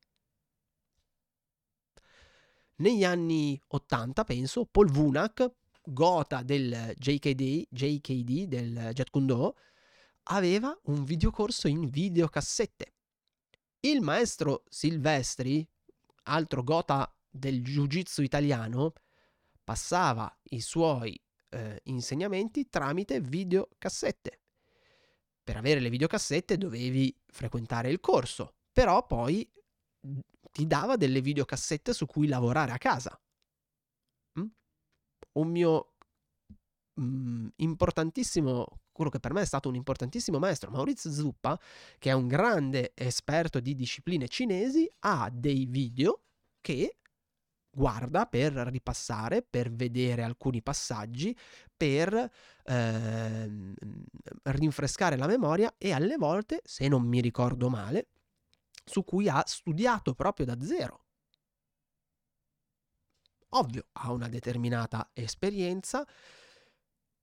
Negli 2.77 3.05
anni 3.05 3.61
80, 3.67 4.25
penso, 4.25 4.65
Paul 4.65 4.91
Vunak, 4.91 5.51
gota 5.83 6.43
del 6.43 6.95
JKD, 6.97 7.67
JKD 7.71 8.45
del 8.47 8.91
Jet 8.93 9.11
Kundo, 9.11 9.57
aveva 10.31 10.77
un 10.85 11.05
videocorso 11.05 11.69
in 11.69 11.89
videocassette. 11.89 12.95
Il 13.81 14.01
maestro 14.01 14.65
Silvestri, 14.69 15.67
altro 16.25 16.63
gota 16.63 17.15
del 17.29 17.63
jiu-jitsu 17.63 18.23
italiano, 18.23 18.93
passava 19.63 20.35
i 20.51 20.61
suoi 20.61 21.19
eh, 21.51 21.81
insegnamenti 21.85 22.69
tramite 22.69 23.21
videocassette. 23.21 24.41
Per 25.45 25.57
avere 25.57 25.81
le 25.81 25.91
videocassette 25.91 26.59
dovevi 26.59 27.15
frequentare 27.27 27.91
il 27.91 28.01
corso, 28.01 28.57
però 28.73 29.07
poi 29.07 29.51
mhmm, 30.01 30.21
ti 30.53 30.67
dava 30.67 30.97
delle 30.97 31.21
videocassette 31.21 31.93
su 31.93 32.07
cui 32.07 32.27
lavorare 32.27 32.73
a 32.73 32.79
casa. 32.79 33.19
Mm? 34.39 34.47
Un 35.33 35.49
mio 35.51 35.95
mm, 37.01 37.49
importantissimo, 37.57 38.67
quello 38.99 39.13
che 39.13 39.21
per 39.21 39.33
me 39.33 39.43
è 39.43 39.47
stato 39.47 39.69
un 39.69 39.77
importantissimo 39.77 40.41
maestro, 40.41 40.73
Maurizio 40.73 41.13
Zuppa, 41.13 41.57
che 41.99 42.11
è 42.11 42.13
un 42.13 42.27
grande 42.27 42.91
esperto 42.97 43.61
di 43.61 43.77
discipline 43.77 44.27
cinesi, 44.27 44.91
ha 45.01 45.31
dei 45.33 45.67
video 45.67 46.25
che 46.61 46.97
guarda 47.71 48.27
per 48.27 48.55
ripassare, 48.55 49.43
per 49.43 49.71
vedere 49.71 50.25
alcuni 50.25 50.63
passaggi, 50.63 51.37
per 51.77 52.29
eh, 52.65 53.75
rinfrescare 54.43 55.17
la 55.17 55.29
memoria 55.29 55.73
e 55.79 55.93
alle 55.93 56.17
volte, 56.17 56.61
se 56.65 56.89
non 56.89 57.07
mi 57.07 57.21
ricordo 57.21 57.69
male, 57.69 58.09
su 58.85 59.05
cui 59.05 59.29
ha 59.29 59.45
studiato 59.47 60.15
proprio 60.15 60.45
da 60.45 60.61
zero. 60.61 61.05
Ovvio, 63.51 63.87
ha 63.93 64.11
una 64.11 64.29
determinata 64.29 65.09
esperienza, 65.15 66.05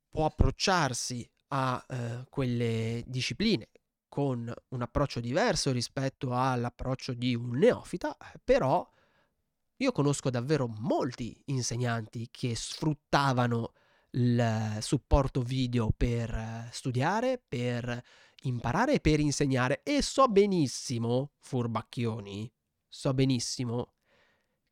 può 0.09 0.23
approcciarsi 0.23 1.29
a 1.49 1.85
eh, 1.87 2.25
quelle 2.29 3.03
discipline 3.05 3.69
con 4.07 4.51
un 4.69 4.81
approccio 4.81 5.19
diverso 5.19 5.71
rispetto 5.71 6.33
all'approccio 6.33 7.13
di 7.13 7.35
un 7.35 7.57
neofita, 7.57 8.15
però 8.43 8.89
io 9.77 9.91
conosco 9.91 10.29
davvero 10.29 10.67
molti 10.67 11.37
insegnanti 11.45 12.29
che 12.31 12.55
sfruttavano 12.55 13.73
il 14.11 14.77
supporto 14.79 15.41
video 15.41 15.89
per 15.95 16.69
studiare, 16.71 17.43
per 17.45 18.01
imparare 18.43 18.93
e 18.93 18.99
per 19.01 19.19
insegnare 19.19 19.81
e 19.83 20.01
so 20.01 20.27
benissimo, 20.27 21.31
furbacchioni, 21.39 22.49
so 22.87 23.13
benissimo 23.13 23.95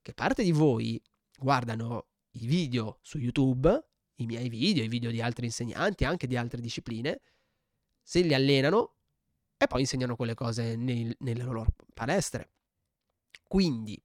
che 0.02 0.14
parte 0.14 0.44
di 0.44 0.52
voi 0.52 1.02
guardano 1.38 2.08
i 2.32 2.46
video 2.46 3.00
su 3.02 3.18
YouTube, 3.18 3.93
i 4.16 4.26
miei 4.26 4.50
video, 4.50 4.84
i 4.84 4.88
video 4.88 5.12
di 5.12 5.22
altri 5.22 5.46
insegnanti, 5.46 6.06
anche 6.06 6.28
di 6.28 6.38
altre 6.38 6.62
discipline, 6.62 7.22
se 8.02 8.22
li 8.22 8.34
allenano 8.34 8.96
e 9.58 9.68
poi 9.68 9.82
insegnano 9.82 10.16
quelle 10.16 10.34
cose 10.34 10.76
nel, 10.76 11.16
nelle 11.20 11.44
loro 11.44 11.66
palestre. 11.94 12.52
Quindi 13.48 14.02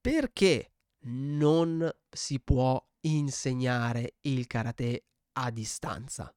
perché 0.00 0.72
non 1.02 1.88
si 2.08 2.40
può 2.40 2.82
insegnare 3.02 4.16
il 4.22 4.46
karate 4.46 5.04
a 5.32 5.50
distanza? 5.50 6.34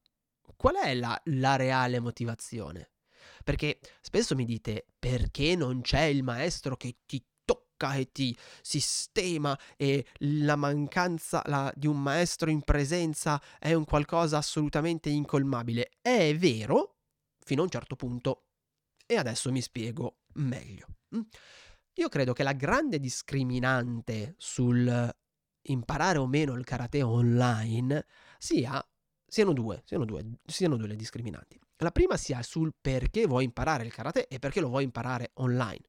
Qual 0.56 0.76
è 0.76 0.94
la, 0.94 1.20
la 1.24 1.56
reale 1.56 2.00
motivazione? 2.00 2.92
Perché 3.42 3.78
spesso 4.00 4.34
mi 4.34 4.44
dite 4.44 4.86
perché 4.98 5.56
non 5.56 5.82
c'è 5.82 6.02
il 6.02 6.22
maestro 6.22 6.76
che 6.76 6.96
ti 7.04 7.22
ti 8.12 8.36
sistema 8.62 9.58
e 9.76 10.06
la 10.18 10.56
mancanza 10.56 11.42
la, 11.46 11.72
di 11.76 11.86
un 11.86 12.00
maestro 12.00 12.50
in 12.50 12.62
presenza 12.62 13.40
è 13.58 13.74
un 13.74 13.84
qualcosa 13.84 14.38
assolutamente 14.38 15.10
incolmabile. 15.10 15.90
È 16.00 16.34
vero, 16.36 16.96
fino 17.44 17.60
a 17.60 17.64
un 17.64 17.70
certo 17.70 17.96
punto. 17.96 18.46
E 19.06 19.16
adesso 19.16 19.52
mi 19.52 19.60
spiego 19.60 20.20
meglio. 20.34 20.86
Mm? 21.14 21.20
Io 21.94 22.08
credo 22.08 22.32
che 22.32 22.42
la 22.42 22.54
grande 22.54 22.98
discriminante 22.98 24.34
sul 24.38 25.14
imparare 25.66 26.18
o 26.18 26.26
meno 26.26 26.54
il 26.54 26.64
karate 26.64 27.02
online 27.02 28.04
sia, 28.38 28.84
siano 29.26 29.52
due, 29.52 29.82
siano 29.84 30.04
due, 30.04 30.38
siano 30.44 30.76
due 30.76 30.88
le 30.88 30.96
discriminanti. 30.96 31.58
La 31.78 31.90
prima 31.90 32.16
sia 32.16 32.42
sul 32.42 32.74
perché 32.80 33.26
vuoi 33.26 33.44
imparare 33.44 33.84
il 33.84 33.92
karate 33.92 34.26
e 34.26 34.38
perché 34.38 34.60
lo 34.60 34.68
vuoi 34.68 34.84
imparare 34.84 35.30
online. 35.34 35.82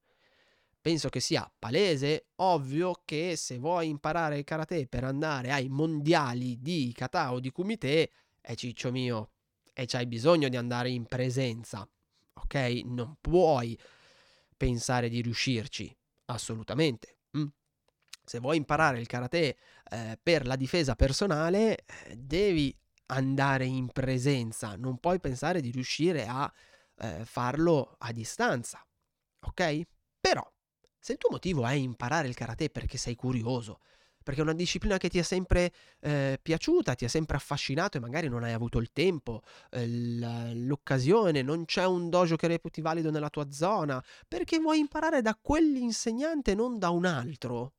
Penso 0.85 1.09
che 1.09 1.19
sia 1.19 1.51
palese, 1.57 2.27
ovvio 2.35 3.01
che 3.05 3.35
se 3.37 3.57
vuoi 3.57 3.89
imparare 3.89 4.37
il 4.37 4.43
karate 4.43 4.85
per 4.85 5.03
andare 5.03 5.51
ai 5.51 5.67
mondiali 5.67 6.61
di 6.61 6.93
kata 6.95 7.33
o 7.33 7.39
di 7.39 7.49
kumite, 7.49 8.11
è 8.39 8.53
ciccio 8.53 8.91
mio, 8.91 9.31
e 9.73 9.87
c'hai 9.87 10.05
bisogno 10.05 10.47
di 10.47 10.57
andare 10.57 10.91
in 10.91 11.07
presenza, 11.07 11.89
ok? 12.33 12.53
Non 12.83 13.17
puoi 13.19 13.75
pensare 14.55 15.09
di 15.09 15.21
riuscirci, 15.21 15.91
assolutamente. 16.25 17.17
Mm. 17.35 17.47
Se 18.23 18.37
vuoi 18.37 18.57
imparare 18.57 18.99
il 18.99 19.07
karate 19.07 19.57
eh, 19.89 20.19
per 20.21 20.45
la 20.45 20.55
difesa 20.55 20.93
personale, 20.93 21.77
eh, 21.77 22.15
devi 22.15 22.77
andare 23.07 23.65
in 23.65 23.87
presenza, 23.87 24.75
non 24.75 24.99
puoi 24.99 25.19
pensare 25.19 25.61
di 25.61 25.71
riuscire 25.71 26.27
a 26.27 26.53
eh, 26.99 27.25
farlo 27.25 27.95
a 27.97 28.11
distanza, 28.11 28.85
ok? 29.39 29.81
Però, 30.19 30.47
se 31.05 31.11
il 31.11 31.19
tuo 31.19 31.29
motivo 31.29 31.63
è 31.67 31.73
imparare 31.73 32.27
il 32.27 32.33
karate 32.33 32.71
perché 32.71 32.97
sei 32.97 33.13
curioso, 33.13 33.81
perché 34.23 34.39
è 34.39 34.43
una 34.43 34.53
disciplina 34.53 34.97
che 34.97 35.07
ti 35.07 35.19
è 35.19 35.21
sempre 35.21 35.71
eh, 35.99 36.39
piaciuta, 36.41 36.95
ti 36.95 37.05
ha 37.05 37.09
sempre 37.09 37.37
affascinato 37.37 37.97
e 37.97 37.99
magari 37.99 38.27
non 38.27 38.43
hai 38.43 38.53
avuto 38.53 38.79
il 38.79 38.91
tempo, 38.91 39.43
eh, 39.69 40.55
l'occasione, 40.55 41.43
non 41.43 41.65
c'è 41.65 41.85
un 41.85 42.09
dojo 42.09 42.35
che 42.37 42.47
reputi 42.47 42.81
valido 42.81 43.11
nella 43.11 43.29
tua 43.29 43.51
zona, 43.51 44.03
perché 44.27 44.57
vuoi 44.57 44.79
imparare 44.79 45.21
da 45.21 45.37
quell'insegnante 45.39 46.53
e 46.53 46.55
non 46.55 46.79
da 46.79 46.89
un 46.89 47.05
altro. 47.05 47.73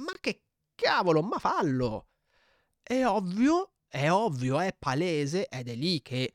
Ma 0.00 0.12
che 0.20 0.42
cavolo, 0.74 1.22
ma 1.22 1.38
fallo! 1.38 2.08
È 2.82 3.06
ovvio, 3.06 3.74
è 3.86 4.10
ovvio, 4.10 4.58
è 4.58 4.74
palese 4.76 5.46
ed 5.46 5.68
è 5.68 5.74
lì 5.76 6.02
che 6.02 6.34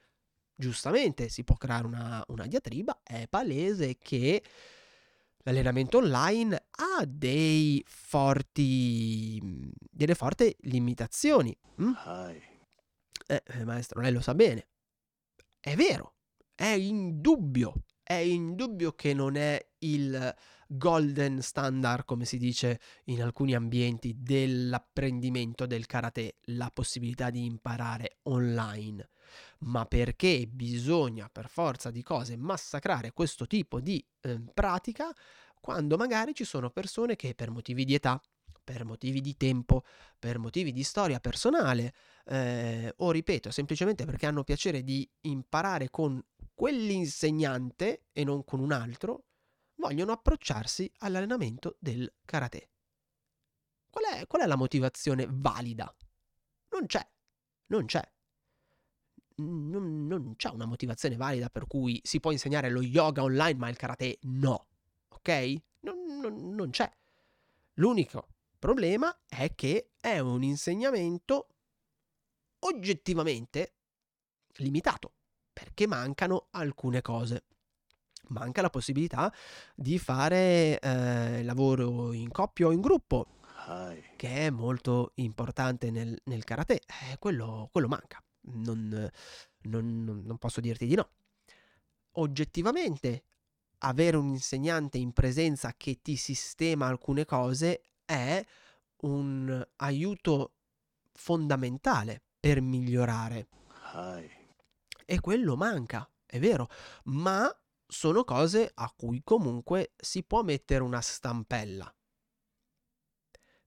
giustamente 0.56 1.28
si 1.28 1.44
può 1.44 1.58
creare 1.58 1.88
una, 1.88 2.24
una 2.28 2.48
diatriba, 2.48 3.02
è 3.04 3.28
palese 3.28 3.98
che 3.98 4.42
l'allenamento 5.50 5.98
online 5.98 6.68
ha 6.70 7.06
dei 7.08 7.84
forti, 7.88 9.42
delle 9.90 10.16
forti 10.16 10.56
limitazioni. 10.62 11.56
Mm? 11.82 11.92
Eh, 13.28 13.44
eh, 13.46 13.66
maestro, 13.66 14.02
lei 14.02 14.12
lo 14.12 14.22
sa 14.22 14.36
bene. 14.36 14.68
È 15.60 15.76
vero, 15.76 16.14
è 16.54 16.68
indubbio, 16.68 17.84
è 18.04 18.14
indubbio 18.14 18.94
che 18.94 19.14
non 19.14 19.36
è 19.36 19.60
il 19.80 20.36
golden 20.68 21.42
standard, 21.42 22.06
come 22.06 22.26
si 22.26 22.38
dice 22.38 22.80
in 23.06 23.24
alcuni 23.24 23.56
ambienti, 23.56 24.16
dell'apprendimento 24.20 25.66
del 25.66 25.88
karate, 25.88 26.38
la 26.46 26.70
possibilità 26.72 27.32
di 27.32 27.44
imparare 27.46 28.20
online 28.24 29.10
ma 29.60 29.86
perché 29.86 30.48
bisogna 30.48 31.30
per 31.30 31.50
forza 31.50 31.92
di 31.92 32.02
cose 32.04 32.38
massacrare 32.38 33.12
questo 33.12 33.46
tipo 33.48 33.80
di 33.80 34.04
eh, 34.22 34.40
pratica 34.54 35.14
quando 35.60 35.98
magari 35.98 36.34
ci 36.34 36.46
sono 36.46 36.70
persone 36.70 37.16
che 37.16 37.36
per 37.36 37.52
motivi 37.52 37.84
di 37.84 37.94
età, 37.94 38.22
per 38.64 38.86
motivi 38.86 39.20
di 39.20 39.36
tempo, 39.36 39.84
per 40.18 40.40
motivi 40.40 40.72
di 40.72 40.84
storia 40.84 41.20
personale, 41.20 41.94
eh, 42.26 42.94
o 42.98 43.12
ripeto, 43.12 43.52
semplicemente 43.52 44.06
perché 44.06 44.26
hanno 44.26 44.44
piacere 44.44 44.84
di 44.84 45.10
imparare 45.22 45.90
con 45.90 46.24
quell'insegnante 46.54 48.06
e 48.14 48.24
non 48.24 48.46
con 48.46 48.60
un 48.60 48.72
altro, 48.72 49.26
vogliono 49.76 50.14
approcciarsi 50.14 50.90
all'allenamento 51.00 51.76
del 51.80 52.12
karate. 52.24 52.70
Qual 53.90 54.06
è, 54.06 54.28
qual 54.28 54.44
è 54.44 54.46
la 54.46 54.56
motivazione 54.56 55.28
valida? 55.30 55.94
Non 56.70 56.86
c'è, 56.86 57.06
non 57.68 57.86
c'è 57.86 58.08
non, 59.40 60.08
non 60.08 60.36
c'è 60.36 60.50
una 60.50 60.66
motivazione 60.66 61.16
valida 61.16 61.50
per 61.50 61.68
cui 61.68 62.00
si 62.04 62.20
può 62.20 62.32
insegnare 62.32 62.70
lo 62.70 62.82
yoga 62.82 63.24
online 63.24 63.58
ma 63.58 63.70
il 63.70 63.78
karate 63.78 64.18
no, 64.22 64.68
ok? 65.10 65.54
Non, 65.82 66.20
non, 66.22 66.56
non 66.56 66.70
c'è. 66.70 66.92
L'unico 67.76 68.28
problema 68.60 69.18
è 69.28 69.56
che 69.56 69.92
è 70.00 70.20
un 70.20 70.44
insegnamento 70.44 71.48
oggettivamente 72.60 73.74
limitato, 74.58 75.14
perché 75.54 75.88
mancano 75.88 76.48
alcune 76.52 77.02
cose. 77.02 77.46
Manca 78.30 78.62
la 78.62 78.70
possibilità 78.70 79.34
di 79.74 79.98
fare 79.98 80.80
eh, 80.80 81.44
lavoro 81.44 82.14
in 82.14 82.30
coppia 82.30 82.68
o 82.68 82.72
in 82.72 82.82
gruppo, 82.82 83.38
che 84.16 84.48
è 84.48 84.50
molto 84.50 85.12
importante 85.16 85.90
nel, 85.90 86.20
nel 86.26 86.44
karate. 86.44 86.82
Eh, 87.12 87.18
quello, 87.18 87.70
quello 87.72 87.88
manca 87.88 88.22
non, 88.54 89.10
non, 89.62 90.22
non 90.26 90.38
posso 90.38 90.62
dirti 90.62 90.86
di 90.86 90.96
no. 90.96 91.10
Oggettivamente, 92.14 93.24
avere 93.80 94.18
un 94.18 94.30
insegnante 94.30 94.98
in 94.98 95.14
presenza 95.14 95.74
che 95.78 96.02
ti 96.02 96.16
sistema 96.16 96.88
alcune 96.88 97.26
cose 97.26 97.82
è 98.06 98.44
un 99.02 99.68
aiuto 99.78 100.54
fondamentale 101.14 102.22
per 102.40 102.62
migliorare. 102.62 103.48
E 105.06 105.20
quello 105.20 105.56
manca, 105.56 106.10
è 106.26 106.40
vero, 106.40 106.70
ma 107.06 107.52
sono 107.86 108.24
cose 108.24 108.70
a 108.74 108.94
cui 108.96 109.22
comunque 109.24 109.94
si 109.98 110.24
può 110.24 110.44
mettere 110.44 110.84
una 110.84 111.02
stampella. 111.02 111.94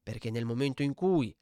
Perché 0.03 0.31
nel 0.31 0.45
momento 0.45 0.83
in 0.83 0.95
cui 0.95 1.35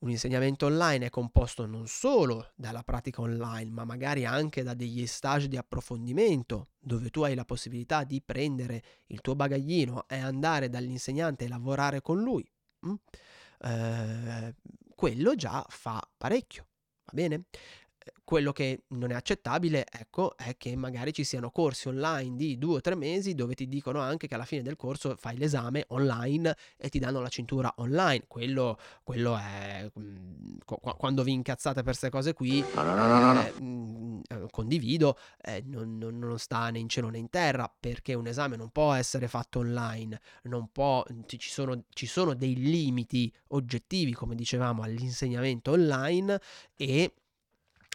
un 0.00 0.10
insegnamento 0.10 0.66
online 0.66 1.06
è 1.06 1.10
composto 1.10 1.66
non 1.66 1.86
solo 1.88 2.52
dalla 2.54 2.82
pratica 2.82 3.20
online, 3.20 3.70
ma 3.70 3.84
magari 3.84 4.24
anche 4.24 4.62
da 4.62 4.74
degli 4.74 5.06
stage 5.06 5.48
di 5.48 5.56
approfondimento, 5.56 6.68
dove 6.78 7.10
tu 7.10 7.22
hai 7.22 7.34
la 7.34 7.44
possibilità 7.44 8.04
di 8.04 8.22
prendere 8.22 8.82
il 9.06 9.20
tuo 9.20 9.34
bagaglino 9.34 10.06
e 10.06 10.18
andare 10.18 10.68
dall'insegnante 10.68 11.44
e 11.44 11.48
lavorare 11.48 12.00
con 12.00 12.20
lui. 12.20 12.48
Mm? 12.86 12.94
Eh, 13.60 14.54
quello 14.94 15.34
già 15.34 15.64
fa 15.68 16.00
parecchio, 16.16 16.66
va 17.04 17.12
bene? 17.12 17.44
Quello 18.24 18.52
che 18.52 18.82
non 18.88 19.10
è 19.10 19.14
accettabile, 19.14 19.86
ecco, 19.90 20.36
è 20.36 20.56
che 20.56 20.76
magari 20.76 21.12
ci 21.12 21.24
siano 21.24 21.50
corsi 21.50 21.88
online 21.88 22.36
di 22.36 22.58
due 22.58 22.76
o 22.76 22.80
tre 22.80 22.94
mesi 22.94 23.34
dove 23.34 23.54
ti 23.54 23.68
dicono 23.68 24.00
anche 24.00 24.26
che 24.26 24.34
alla 24.34 24.44
fine 24.44 24.62
del 24.62 24.76
corso 24.76 25.16
fai 25.16 25.36
l'esame 25.36 25.84
online 25.88 26.56
e 26.76 26.88
ti 26.88 26.98
danno 26.98 27.20
la 27.20 27.28
cintura 27.28 27.72
online. 27.76 28.24
Quello, 28.26 28.78
quello 29.02 29.36
è... 29.36 29.90
Mm, 29.98 30.56
quando 30.64 31.22
vi 31.22 31.32
incazzate 31.32 31.76
per 31.76 31.84
queste 31.84 32.10
cose 32.10 32.34
qui, 32.34 32.64
no, 32.74 32.82
no, 32.82 33.32
no, 33.32 33.42
eh, 33.42 33.54
mm, 33.60 34.20
eh, 34.28 34.46
condivido, 34.50 35.16
eh, 35.42 35.62
non, 35.66 35.96
non, 35.98 36.18
non, 36.18 36.38
sta 36.38 36.68
né 36.70 36.78
in 36.78 36.88
cielo 36.88 37.08
né 37.08 37.18
in 37.18 37.30
terra, 37.30 37.72
perché 37.78 38.14
un 38.14 38.26
esame 38.26 38.56
non 38.56 38.70
può 38.70 38.92
essere 38.92 39.28
fatto 39.28 39.60
online, 39.60 40.20
non 40.42 40.70
può, 40.70 41.04
ci 41.26 41.38
sono, 41.40 41.84
ci 41.90 42.06
sono 42.06 42.34
dei 42.34 42.54
limiti 42.54 43.32
oggettivi, 43.48 44.12
come 44.12 44.34
dicevamo, 44.34 44.82
all'insegnamento 44.82 45.72
online 45.72 46.40
e 46.76 47.12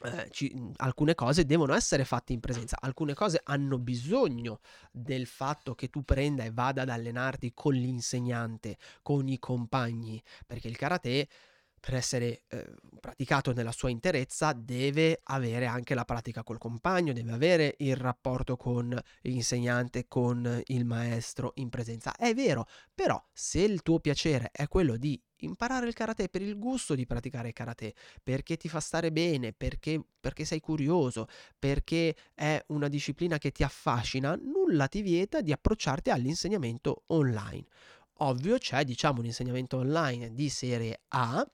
eh, 0.03 0.29
ci, 0.31 0.53
alcune 0.77 1.15
cose 1.15 1.45
devono 1.45 1.73
essere 1.73 2.05
fatte 2.05 2.33
in 2.33 2.39
presenza, 2.39 2.77
alcune 2.79 3.13
cose 3.13 3.41
hanno 3.43 3.77
bisogno 3.79 4.59
del 4.91 5.25
fatto 5.25 5.75
che 5.75 5.89
tu 5.89 6.03
prenda 6.03 6.43
e 6.43 6.51
vada 6.51 6.81
ad 6.81 6.89
allenarti 6.89 7.53
con 7.53 7.73
l'insegnante, 7.73 8.77
con 9.01 9.27
i 9.27 9.39
compagni, 9.39 10.21
perché 10.45 10.67
il 10.67 10.77
karate 10.77 11.27
per 11.83 11.95
essere 11.95 12.43
eh, 12.47 12.65
praticato 13.01 13.51
nella 13.51 13.73
sua 13.73 13.89
interezza 13.89 14.53
deve 14.53 15.19
avere 15.23 15.65
anche 15.65 15.93
la 15.93 16.05
pratica 16.05 16.41
col 16.41 16.57
compagno, 16.57 17.11
deve 17.11 17.33
avere 17.33 17.75
il 17.79 17.97
rapporto 17.97 18.55
con 18.55 18.97
l'insegnante, 19.23 20.07
con 20.07 20.61
il 20.67 20.85
maestro 20.85 21.51
in 21.55 21.67
presenza. 21.67 22.15
È 22.15 22.33
vero, 22.33 22.67
però 22.95 23.21
se 23.33 23.59
il 23.59 23.81
tuo 23.81 23.99
piacere 23.99 24.49
è 24.53 24.69
quello 24.69 24.95
di 24.95 25.21
imparare 25.39 25.85
il 25.85 25.93
karate 25.93 26.29
per 26.29 26.41
il 26.41 26.57
gusto 26.57 26.95
di 26.95 27.05
praticare 27.05 27.49
il 27.49 27.53
karate, 27.53 27.93
perché 28.23 28.55
ti 28.55 28.69
fa 28.69 28.79
stare 28.79 29.11
bene, 29.11 29.51
perché, 29.51 30.01
perché 30.21 30.45
sei 30.45 30.61
curioso, 30.61 31.27
perché 31.59 32.15
è 32.33 32.63
una 32.67 32.87
disciplina 32.87 33.37
che 33.37 33.51
ti 33.51 33.61
affascina, 33.61 34.39
nulla 34.41 34.87
ti 34.87 35.01
vieta 35.01 35.41
di 35.41 35.51
approcciarti 35.51 36.11
all'insegnamento 36.11 37.03
online. 37.07 37.65
Ovvio 38.19 38.57
c'è 38.57 38.85
diciamo 38.85 39.19
un 39.19 39.25
insegnamento 39.25 39.75
online 39.75 40.33
di 40.33 40.47
serie 40.47 41.01
A 41.09 41.45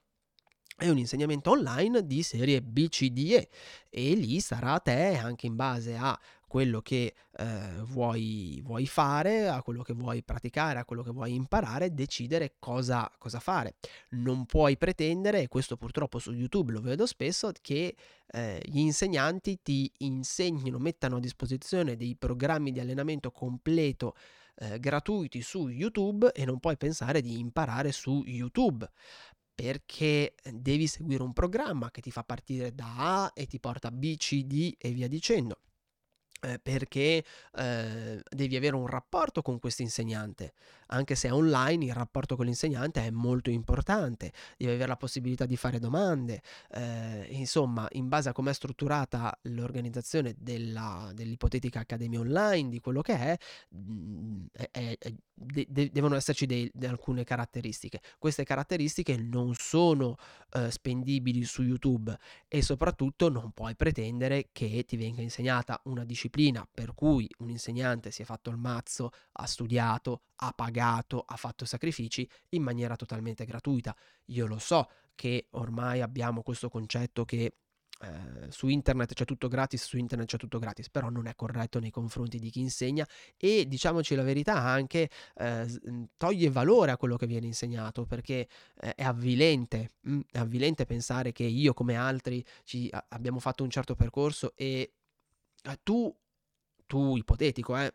è 0.80 0.88
un 0.88 0.96
insegnamento 0.96 1.50
online 1.50 2.06
di 2.06 2.22
serie 2.22 2.62
BCDE 2.62 3.50
e 3.90 4.14
lì 4.14 4.40
sarà 4.40 4.72
a 4.72 4.78
te 4.78 5.14
anche 5.16 5.46
in 5.46 5.54
base 5.54 5.94
a 5.94 6.18
quello 6.46 6.80
che 6.80 7.14
eh, 7.36 7.82
vuoi, 7.82 8.60
vuoi, 8.64 8.86
fare, 8.86 9.46
a 9.46 9.62
quello 9.62 9.82
che 9.82 9.92
vuoi 9.92 10.22
praticare, 10.24 10.78
a 10.78 10.84
quello 10.86 11.02
che 11.02 11.10
vuoi 11.10 11.34
imparare, 11.34 11.92
decidere 11.92 12.54
cosa, 12.58 13.08
cosa, 13.18 13.38
fare. 13.40 13.74
Non 14.10 14.46
puoi 14.46 14.76
pretendere, 14.78 15.42
e 15.42 15.48
questo 15.48 15.76
purtroppo 15.76 16.18
su 16.18 16.32
YouTube 16.32 16.72
lo 16.72 16.80
vedo 16.80 17.06
spesso, 17.06 17.52
che 17.60 17.94
eh, 18.26 18.60
gli 18.64 18.78
insegnanti 18.78 19.60
ti 19.62 19.92
insegnino, 19.98 20.78
mettano 20.78 21.16
a 21.16 21.20
disposizione 21.20 21.94
dei 21.94 22.16
programmi 22.16 22.72
di 22.72 22.80
allenamento 22.80 23.30
completo 23.30 24.16
eh, 24.56 24.80
gratuiti 24.80 25.42
su 25.42 25.68
YouTube 25.68 26.32
e 26.32 26.44
non 26.44 26.58
puoi 26.58 26.76
pensare 26.76 27.20
di 27.20 27.38
imparare 27.38 27.92
su 27.92 28.24
YouTube 28.26 28.90
perché 29.60 30.36
devi 30.54 30.86
seguire 30.86 31.22
un 31.22 31.34
programma 31.34 31.90
che 31.90 32.00
ti 32.00 32.10
fa 32.10 32.24
partire 32.24 32.74
da 32.74 33.24
A 33.24 33.32
e 33.34 33.46
ti 33.46 33.60
porta 33.60 33.88
a 33.88 33.90
B, 33.90 34.16
C, 34.16 34.44
D 34.44 34.74
e 34.78 34.90
via 34.92 35.06
dicendo. 35.06 35.58
Eh, 36.42 36.58
perché 36.58 37.22
eh, 37.52 38.22
devi 38.30 38.56
avere 38.56 38.74
un 38.74 38.86
rapporto 38.86 39.42
con 39.42 39.58
questo 39.58 39.82
insegnante, 39.82 40.54
anche 40.86 41.14
se 41.14 41.28
è 41.28 41.32
online 41.34 41.84
il 41.84 41.92
rapporto 41.92 42.34
con 42.34 42.46
l'insegnante 42.46 43.04
è 43.04 43.10
molto 43.10 43.50
importante, 43.50 44.32
devi 44.56 44.72
avere 44.72 44.88
la 44.88 44.96
possibilità 44.96 45.44
di 45.44 45.58
fare 45.58 45.78
domande, 45.78 46.40
eh, 46.70 47.26
insomma 47.32 47.86
in 47.90 48.08
base 48.08 48.30
a 48.30 48.32
come 48.32 48.52
è 48.52 48.54
strutturata 48.54 49.38
l'organizzazione 49.42 50.34
della, 50.38 51.10
dell'ipotetica 51.12 51.80
accademia 51.80 52.20
online, 52.20 52.70
di 52.70 52.80
quello 52.80 53.02
che 53.02 53.18
è, 53.18 53.36
mh, 53.68 53.92
mm, 53.92 54.44
è, 54.52 54.96
è, 54.98 55.14
de- 55.40 55.66
de- 55.68 55.90
devono 55.90 56.16
esserci 56.16 56.44
dei, 56.44 56.70
de 56.72 56.86
alcune 56.86 57.24
caratteristiche. 57.24 58.00
Queste 58.18 58.44
caratteristiche 58.44 59.16
non 59.16 59.54
sono 59.54 60.16
eh, 60.52 60.70
spendibili 60.70 61.44
su 61.44 61.62
YouTube 61.62 62.16
e 62.46 62.62
soprattutto 62.62 63.30
non 63.30 63.52
puoi 63.52 63.74
pretendere 63.74 64.50
che 64.52 64.84
ti 64.86 64.96
venga 64.96 65.22
insegnata 65.22 65.80
una 65.84 66.04
disciplina 66.04 66.68
per 66.70 66.94
cui 66.94 67.28
un 67.38 67.48
insegnante 67.48 68.10
si 68.10 68.22
è 68.22 68.24
fatto 68.24 68.50
il 68.50 68.58
mazzo, 68.58 69.10
ha 69.32 69.46
studiato, 69.46 70.22
ha 70.36 70.52
pagato, 70.52 71.24
ha 71.26 71.36
fatto 71.36 71.64
sacrifici 71.64 72.28
in 72.50 72.62
maniera 72.62 72.96
totalmente 72.96 73.44
gratuita. 73.46 73.96
Io 74.26 74.46
lo 74.46 74.58
so 74.58 74.88
che 75.14 75.48
ormai 75.52 76.02
abbiamo 76.02 76.42
questo 76.42 76.68
concetto 76.68 77.24
che 77.24 77.54
eh, 78.02 78.50
su 78.50 78.68
internet 78.68 79.12
c'è 79.12 79.24
tutto 79.24 79.48
gratis, 79.48 79.84
su 79.84 79.98
internet 79.98 80.28
c'è 80.28 80.38
tutto 80.38 80.58
gratis, 80.58 80.88
però 80.88 81.10
non 81.10 81.26
è 81.26 81.34
corretto 81.34 81.78
nei 81.78 81.90
confronti 81.90 82.38
di 82.38 82.50
chi 82.50 82.60
insegna 82.60 83.06
e 83.36 83.66
diciamoci 83.66 84.14
la 84.14 84.22
verità 84.22 84.54
anche 84.56 85.10
eh, 85.36 85.66
toglie 86.16 86.50
valore 86.50 86.92
a 86.92 86.96
quello 86.96 87.16
che 87.16 87.26
viene 87.26 87.46
insegnato 87.46 88.06
perché 88.06 88.48
eh, 88.80 88.94
è 88.94 89.04
avvilente, 89.04 89.90
mm, 90.08 90.20
è 90.30 90.38
avvilente 90.38 90.86
pensare 90.86 91.32
che 91.32 91.44
io 91.44 91.74
come 91.74 91.96
altri 91.96 92.44
ci, 92.64 92.88
a, 92.90 93.04
abbiamo 93.08 93.38
fatto 93.38 93.64
un 93.64 93.70
certo 93.70 93.94
percorso 93.94 94.52
e 94.56 94.92
eh, 95.62 95.78
tu, 95.82 96.14
tu 96.86 97.16
ipotetico, 97.16 97.76
eh, 97.76 97.94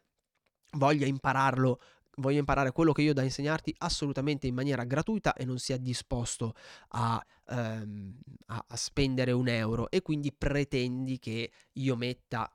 voglia 0.74 1.06
impararlo 1.06 1.80
voglio 2.18 2.40
imparare 2.40 2.72
quello 2.72 2.92
che 2.92 3.02
io 3.02 3.12
ho 3.12 3.14
da 3.14 3.24
insegnarti 3.24 3.74
assolutamente 3.80 4.48
in 4.48 4.56
maniera 4.56 4.84
gratuita 4.84 5.34
e 5.34 5.46
non 5.46 5.58
sia 5.58 5.78
disposto 5.78 6.54
a, 6.90 7.24
ehm, 7.50 8.18
a, 8.48 8.66
a 8.68 8.76
spendere 8.76 9.32
un 9.32 9.48
euro. 9.48 9.90
E 9.90 10.02
quindi 10.02 10.32
pretendi 10.32 11.20
che 11.20 11.52
io 11.74 11.96
metta 11.96 12.55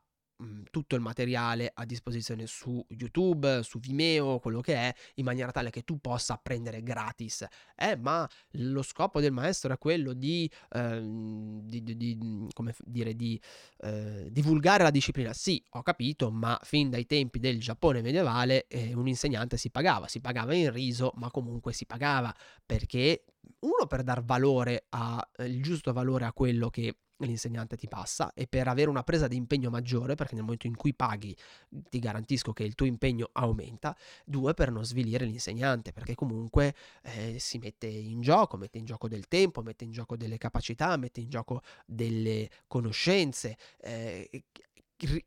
Tutto 0.70 0.94
il 0.94 1.00
materiale 1.00 1.70
a 1.72 1.85
disposizione 1.85 2.46
su 2.46 2.85
YouTube, 2.88 3.62
su 3.62 3.79
Vimeo, 3.79 4.38
quello 4.38 4.61
che 4.61 4.74
è, 4.74 4.94
in 5.14 5.24
maniera 5.24 5.50
tale 5.50 5.70
che 5.70 5.83
tu 5.83 6.00
possa 6.00 6.35
apprendere 6.35 6.83
gratis. 6.83 7.46
Eh, 7.76 7.96
ma 7.96 8.29
lo 8.53 8.83
scopo 8.83 9.20
del 9.20 9.33
maestro 9.33 9.72
è 9.72 9.79
quello 9.79 10.12
di, 10.12 10.50
ehm, 10.72 11.62
di, 11.62 11.83
di, 11.83 11.96
di 11.96 12.48
come 12.53 12.74
dire, 12.85 13.14
di 13.14 13.40
eh, 13.79 14.29
divulgare 14.31 14.83
la 14.83 14.90
disciplina. 14.90 15.33
Sì, 15.33 15.62
ho 15.70 15.83
capito, 15.83 16.31
ma 16.31 16.59
fin 16.62 16.90
dai 16.90 17.07
tempi 17.07 17.38
del 17.38 17.61
Giappone 17.61 18.00
medievale 18.00 18.66
eh, 18.68 18.94
un 18.94 19.07
insegnante 19.09 19.57
si 19.57 19.70
pagava, 19.70 20.09
si 20.09 20.20
pagava 20.20 20.55
in 20.55 20.72
riso, 20.72 21.12
ma 21.16 21.31
comunque 21.31 21.72
si 21.72 21.87
pagava 21.87 22.35
perché 22.64 23.24
uno 23.61 23.87
per 23.87 24.03
dar 24.03 24.22
valore 24.22 24.87
a, 24.90 25.26
eh, 25.37 25.44
il 25.44 25.62
giusto 25.62 25.92
valore 25.92 26.24
a 26.24 26.33
quello 26.33 26.70
che 26.70 26.96
l'insegnante 27.20 27.76
ti 27.76 27.88
passa 27.88 28.33
e 28.35 28.46
per 28.46 28.68
avere 28.68 28.90
una 28.90 29.02
presa 29.02 29.28
di 29.28 29.37
impegno 29.37 29.70
maggiore, 29.70 30.14
perché 30.14 30.35
nel 30.35 30.44
momento 30.44 30.66
in 30.66 30.76
cui 30.76 30.94
paghi 30.94 31.37
ti 31.68 31.98
garantisco 31.98 32.52
che 32.52 32.64
il 32.64 32.74
tuo 32.74 32.87
impegno 32.87 33.30
aumenta, 33.33 33.96
due 34.24 34.54
per 34.54 34.70
non 34.70 34.85
svilire 34.85 35.24
l'insegnante, 35.24 35.92
perché 35.92 36.14
comunque 36.14 36.74
eh, 37.02 37.38
si 37.38 37.59
mette 37.59 37.87
in 37.87 38.20
gioco, 38.20 38.56
mette 38.56 38.78
in 38.78 38.85
gioco 38.85 39.09
del 39.09 39.28
tempo, 39.28 39.62
mette 39.62 39.85
in 39.85 39.92
gioco 39.92 40.16
delle 40.16 40.38
capacità, 40.38 40.96
mette 40.96 41.20
in 41.20 41.28
gioco 41.28 41.62
delle 41.87 42.48
conoscenze. 42.66 43.56
Eh, 43.78 44.44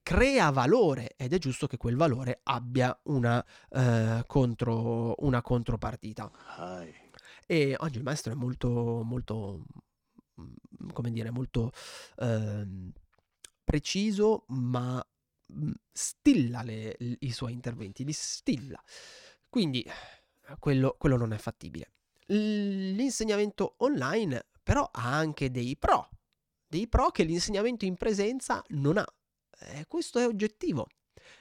crea 0.03 0.51
valore 0.51 1.13
ed 1.17 1.34
è 1.34 1.38
giusto 1.39 1.65
che 1.67 1.77
quel 1.77 1.95
valore 1.95 2.41
abbia 2.43 2.97
una, 3.03 3.43
eh, 3.69 4.23
contro, 4.27 5.15
una 5.19 5.41
contropartita. 5.41 6.32
E 7.45 7.75
oggi 7.79 7.97
il 7.97 8.03
maestro 8.03 8.32
è 8.32 8.36
molto, 8.36 9.01
molto, 9.03 9.63
come 10.91 11.12
dire, 11.12 11.32
molto 11.32 11.72
eh, 12.17 12.67
preciso, 13.63 14.46
ma 14.48 15.06
mhmm, 15.46 15.72
stilla 15.91 16.63
le, 16.63 16.96
i 17.19 17.32
suoi 17.32 17.54
interventi, 17.54 18.04
li 18.04 18.13
stilla. 18.13 18.82
Quindi 19.50 19.86
quello, 20.60 20.96
quello 20.98 21.17
non 21.17 21.34
è 21.34 21.38
fattibile. 21.38 21.91
L'insegnamento 22.28 23.76
online 23.78 24.46
però 24.62 24.89
ha 24.91 25.15
anche 25.15 25.52
dei 25.52 25.78
pro, 25.78 26.10
dei 26.65 26.88
pro 26.88 27.12
che 27.12 27.24
l'insegnamento 27.24 27.86
in 27.86 27.96
presenza 27.96 28.63
non 28.69 28.98
ha. 28.98 29.06
E 29.60 29.86
questo 29.88 30.19
è 30.19 30.26
oggettivo. 30.26 30.88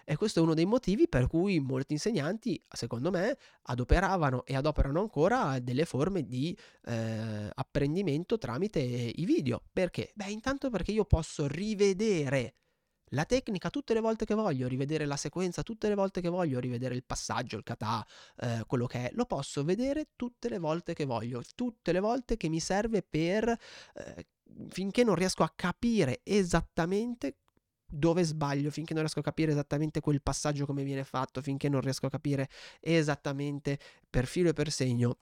E 0.05 0.16
questo 0.16 0.40
è 0.40 0.42
uno 0.42 0.55
dei 0.55 0.64
motivi 0.64 1.09
per 1.09 1.26
cui 1.26 1.61
molti 1.61 1.94
insegnanti, 1.94 2.62
secondo 2.68 3.11
me, 3.11 3.37
adoperavano 3.62 4.44
e 4.44 4.57
adoperano 4.57 5.00
ancora 5.00 5.59
delle 5.59 5.85
forme 5.85 6.24
di 6.24 6.57
eh, 6.85 7.50
apprendimento 7.52 8.38
tramite 8.38 8.81
i 8.81 9.24
video. 9.24 9.62
Perché? 9.72 10.12
Beh, 10.14 10.31
intanto 10.31 10.70
perché 10.70 10.92
io 10.92 11.05
posso 11.05 11.46
rivedere 11.46 12.55
la 13.12 13.24
tecnica 13.24 13.70
tutte 13.70 13.94
le 13.94 14.00
volte 14.00 14.24
che 14.24 14.35
voglio, 14.35 14.68
rivedere 14.68 15.05
la 15.05 15.16
sequenza 15.16 15.62
tutte 15.62 15.88
le 15.88 15.94
volte 15.94 16.20
che 16.20 16.28
voglio, 16.28 16.59
rivedere 16.59 16.94
il 16.94 17.05
passaggio, 17.05 17.57
il 17.57 17.62
kata, 17.62 18.07
eh, 18.38 18.64
quello 18.66 18.87
che 18.87 19.09
è, 19.09 19.11
lo 19.14 19.26
posso 19.26 19.64
vedere 19.64 20.11
tutte 20.16 20.48
le 20.48 20.59
volte 20.59 20.94
che 20.94 21.05
voglio, 21.05 21.42
tutte 21.55 21.92
le 21.92 22.00
volte 22.00 22.37
che 22.37 22.48
mi 22.48 22.61
serve 22.61 23.02
per... 23.02 23.48
Eh, 23.94 24.26
finché 24.68 25.02
non 25.05 25.14
riesco 25.14 25.42
a 25.42 25.52
capire 25.55 26.20
esattamente 26.24 27.37
dove 27.92 28.24
sbaglio, 28.24 28.70
finché 28.70 28.94
non 28.94 29.02
riesco 29.02 29.20
a 29.20 29.22
capire 29.22 29.52
esattamente 29.52 30.00
quel 30.00 30.22
passaggio 30.22 30.64
come 30.64 30.83
viene 30.83 31.05
fatto, 31.05 31.42
finché 31.42 31.68
non 31.68 31.81
riesco 31.83 32.07
a 32.07 32.11
capire 32.11 32.48
esattamente 32.81 33.78
per 34.09 34.26
filo 34.26 34.48
e 34.48 34.52
per 34.55 34.70
segno 34.70 35.18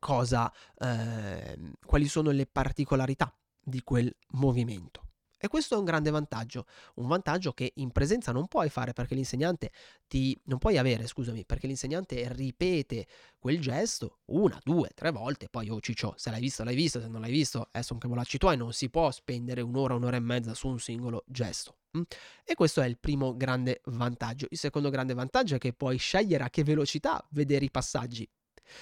cosa, 0.00 0.52
eh, 0.78 1.56
quali 1.86 2.08
sono 2.08 2.30
le 2.30 2.46
particolarità 2.46 3.32
di 3.62 3.82
quel 3.82 4.14
movimento. 4.32 5.03
E 5.44 5.48
questo 5.48 5.74
è 5.74 5.78
un 5.78 5.84
grande 5.84 6.08
vantaggio, 6.08 6.64
un 6.94 7.06
vantaggio 7.06 7.52
che 7.52 7.72
in 7.74 7.90
presenza 7.90 8.32
non 8.32 8.48
puoi 8.48 8.70
fare 8.70 8.94
perché 8.94 9.14
l'insegnante 9.14 9.72
ti 10.06 10.40
non 10.44 10.56
puoi 10.56 10.78
avere, 10.78 11.06
scusami, 11.06 11.44
perché 11.44 11.66
l'insegnante 11.66 12.32
ripete 12.32 13.06
quel 13.38 13.60
gesto 13.60 14.20
una, 14.28 14.58
due, 14.64 14.88
tre 14.94 15.10
volte, 15.10 15.50
poi 15.50 15.68
oh 15.68 15.80
ciccio, 15.80 16.14
se 16.16 16.30
l'hai 16.30 16.40
visto 16.40 16.64
l'hai 16.64 16.74
visto, 16.74 16.98
se 16.98 17.08
non 17.08 17.20
l'hai 17.20 17.30
visto, 17.30 17.68
eh, 17.72 17.82
sono 17.82 17.98
che 17.98 18.08
volacci 18.08 18.38
tuoi, 18.38 18.56
non 18.56 18.72
si 18.72 18.88
può 18.88 19.10
spendere 19.10 19.60
un'ora, 19.60 19.92
un'ora 19.92 20.16
e 20.16 20.20
mezza 20.20 20.54
su 20.54 20.68
un 20.68 20.78
singolo 20.78 21.24
gesto. 21.26 21.76
Mm? 21.98 22.02
E 22.42 22.54
questo 22.54 22.80
è 22.80 22.86
il 22.86 22.96
primo 22.96 23.36
grande 23.36 23.82
vantaggio. 23.84 24.46
Il 24.48 24.56
secondo 24.56 24.88
grande 24.88 25.12
vantaggio 25.12 25.56
è 25.56 25.58
che 25.58 25.74
puoi 25.74 25.98
scegliere 25.98 26.44
a 26.44 26.48
che 26.48 26.64
velocità 26.64 27.22
vedere 27.32 27.66
i 27.66 27.70
passaggi 27.70 28.26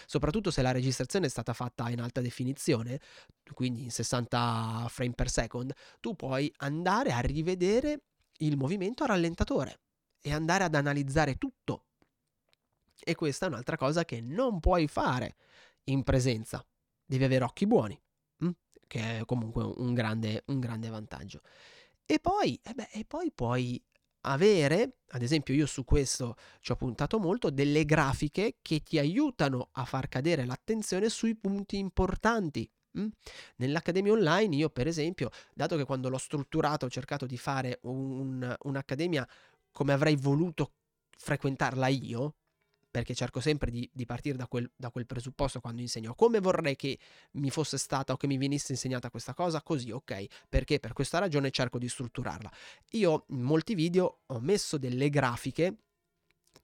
soprattutto 0.06 0.50
se 0.50 0.62
la 0.62 0.70
registrazione 0.72 1.26
è 1.26 1.30
stata 1.30 1.52
fatta 1.52 1.88
in 1.90 2.00
alta 2.00 2.20
definizione, 2.20 3.00
quindi 3.54 3.82
in 3.84 3.90
60 3.90 4.86
frame 4.88 5.12
per 5.12 5.30
second, 5.30 5.72
tu 6.00 6.14
puoi 6.14 6.52
andare 6.58 7.12
a 7.12 7.20
rivedere 7.20 8.02
il 8.38 8.56
movimento 8.56 9.04
a 9.04 9.08
rallentatore 9.08 9.80
e 10.20 10.32
andare 10.32 10.64
ad 10.64 10.74
analizzare 10.74 11.36
tutto. 11.36 11.86
E 13.04 13.14
questa 13.14 13.46
è 13.46 13.48
un'altra 13.48 13.76
cosa 13.76 14.04
che 14.04 14.20
non 14.20 14.60
puoi 14.60 14.86
fare 14.86 15.36
in 15.84 16.04
presenza. 16.04 16.64
Devi 17.04 17.24
avere 17.24 17.44
occhi 17.44 17.66
buoni, 17.66 18.00
hm? 18.38 18.50
che 18.86 19.18
è 19.18 19.24
comunque 19.24 19.64
un 19.64 19.92
grande, 19.92 20.44
un 20.46 20.60
grande 20.60 20.88
vantaggio. 20.88 21.40
E 22.06 22.20
poi, 22.20 22.58
eh 22.62 22.74
beh, 22.74 22.88
e 22.92 23.04
poi 23.04 23.32
puoi 23.32 23.82
avere, 24.22 24.98
ad 25.08 25.22
esempio 25.22 25.54
io 25.54 25.66
su 25.66 25.84
questo 25.84 26.36
ci 26.60 26.72
ho 26.72 26.76
puntato 26.76 27.18
molto, 27.18 27.50
delle 27.50 27.84
grafiche 27.84 28.56
che 28.62 28.82
ti 28.82 28.98
aiutano 28.98 29.68
a 29.72 29.84
far 29.84 30.08
cadere 30.08 30.44
l'attenzione 30.44 31.08
sui 31.08 31.36
punti 31.36 31.78
importanti. 31.78 32.68
Mm? 32.98 33.08
Nell'accademia 33.56 34.12
online 34.12 34.56
io 34.56 34.70
per 34.70 34.86
esempio, 34.86 35.30
dato 35.54 35.76
che 35.76 35.84
quando 35.84 36.08
l'ho 36.08 36.18
strutturato 36.18 36.86
ho 36.86 36.90
cercato 36.90 37.26
di 37.26 37.38
fare 37.38 37.78
un, 37.82 38.54
un'accademia 38.62 39.26
come 39.72 39.92
avrei 39.92 40.16
voluto 40.16 40.74
frequentarla 41.16 41.86
io, 41.88 42.34
perché 42.92 43.14
cerco 43.14 43.40
sempre 43.40 43.70
di, 43.70 43.88
di 43.90 44.04
partire 44.04 44.36
da 44.36 44.46
quel, 44.46 44.70
da 44.76 44.90
quel, 44.90 45.06
presupposto 45.06 45.60
quando 45.60 45.80
insegno. 45.80 46.14
Come 46.14 46.40
vorrei 46.40 46.76
che 46.76 46.98
mi 47.32 47.50
fosse 47.50 47.78
stata 47.78 48.12
o 48.12 48.16
che 48.16 48.26
mi 48.26 48.36
venisse 48.36 48.72
insegnata 48.72 49.10
questa 49.10 49.32
cosa? 49.32 49.62
Così, 49.62 49.90
ok, 49.90 50.26
perché 50.48 50.78
per 50.78 50.92
questa 50.92 51.18
ragione 51.18 51.50
cerco 51.50 51.78
di 51.78 51.88
strutturarla. 51.88 52.52
Io 52.90 53.24
in 53.28 53.40
molti 53.40 53.74
video 53.74 54.18
ho 54.26 54.40
messo 54.40 54.76
delle 54.76 55.08
grafiche 55.08 55.76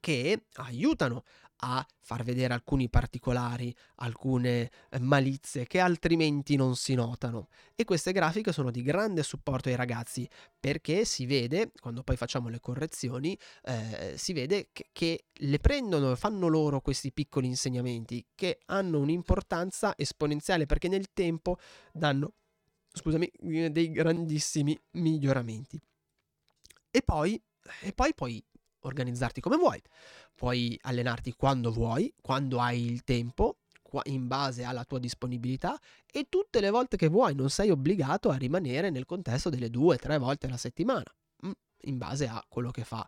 che 0.00 0.44
aiutano 0.54 1.24
a 1.60 1.84
far 2.00 2.22
vedere 2.22 2.54
alcuni 2.54 2.88
particolari, 2.88 3.74
alcune 3.96 4.70
eh, 4.90 4.98
malizie 5.00 5.66
che 5.66 5.80
altrimenti 5.80 6.56
non 6.56 6.76
si 6.76 6.94
notano. 6.94 7.48
E 7.74 7.84
queste 7.84 8.12
grafiche 8.12 8.52
sono 8.52 8.70
di 8.70 8.82
grande 8.82 9.22
supporto 9.22 9.68
ai 9.68 9.76
ragazzi 9.76 10.28
perché 10.58 11.04
si 11.04 11.26
vede, 11.26 11.72
quando 11.80 12.02
poi 12.02 12.16
facciamo 12.16 12.48
le 12.48 12.60
correzioni, 12.60 13.36
eh, 13.64 14.14
si 14.16 14.32
vede 14.32 14.68
che, 14.72 14.88
che 14.92 15.24
le 15.32 15.58
prendono 15.58 16.12
e 16.12 16.16
fanno 16.16 16.48
loro 16.48 16.80
questi 16.80 17.12
piccoli 17.12 17.46
insegnamenti 17.46 18.24
che 18.34 18.60
hanno 18.66 19.00
un'importanza 19.00 19.94
esponenziale 19.96 20.66
perché 20.66 20.88
nel 20.88 21.12
tempo 21.12 21.58
danno, 21.92 22.34
scusami, 22.92 23.30
dei 23.70 23.90
grandissimi 23.90 24.78
miglioramenti. 24.92 25.80
E 26.90 27.02
poi, 27.02 27.40
e 27.82 27.92
poi 27.92 28.14
puoi 28.14 28.42
organizzarti 28.88 29.40
come 29.40 29.56
vuoi 29.56 29.80
puoi 30.38 30.78
allenarti 30.82 31.34
quando 31.34 31.72
vuoi, 31.72 32.14
quando 32.22 32.60
hai 32.60 32.84
il 32.84 33.02
tempo, 33.02 33.58
in 34.04 34.28
base 34.28 34.62
alla 34.62 34.84
tua 34.84 35.00
disponibilità 35.00 35.76
e 36.06 36.28
tutte 36.28 36.60
le 36.60 36.70
volte 36.70 36.96
che 36.96 37.08
vuoi, 37.08 37.34
non 37.34 37.50
sei 37.50 37.70
obbligato 37.70 38.30
a 38.30 38.36
rimanere 38.36 38.90
nel 38.90 39.04
contesto 39.04 39.50
delle 39.50 39.68
due 39.68 39.96
o 39.96 39.98
tre 39.98 40.16
volte 40.18 40.46
alla 40.46 40.56
settimana, 40.56 41.12
mm, 41.44 41.50
in 41.82 41.98
base 41.98 42.28
a 42.28 42.44
quello 42.48 42.70
che 42.70 42.84
fa, 42.84 43.04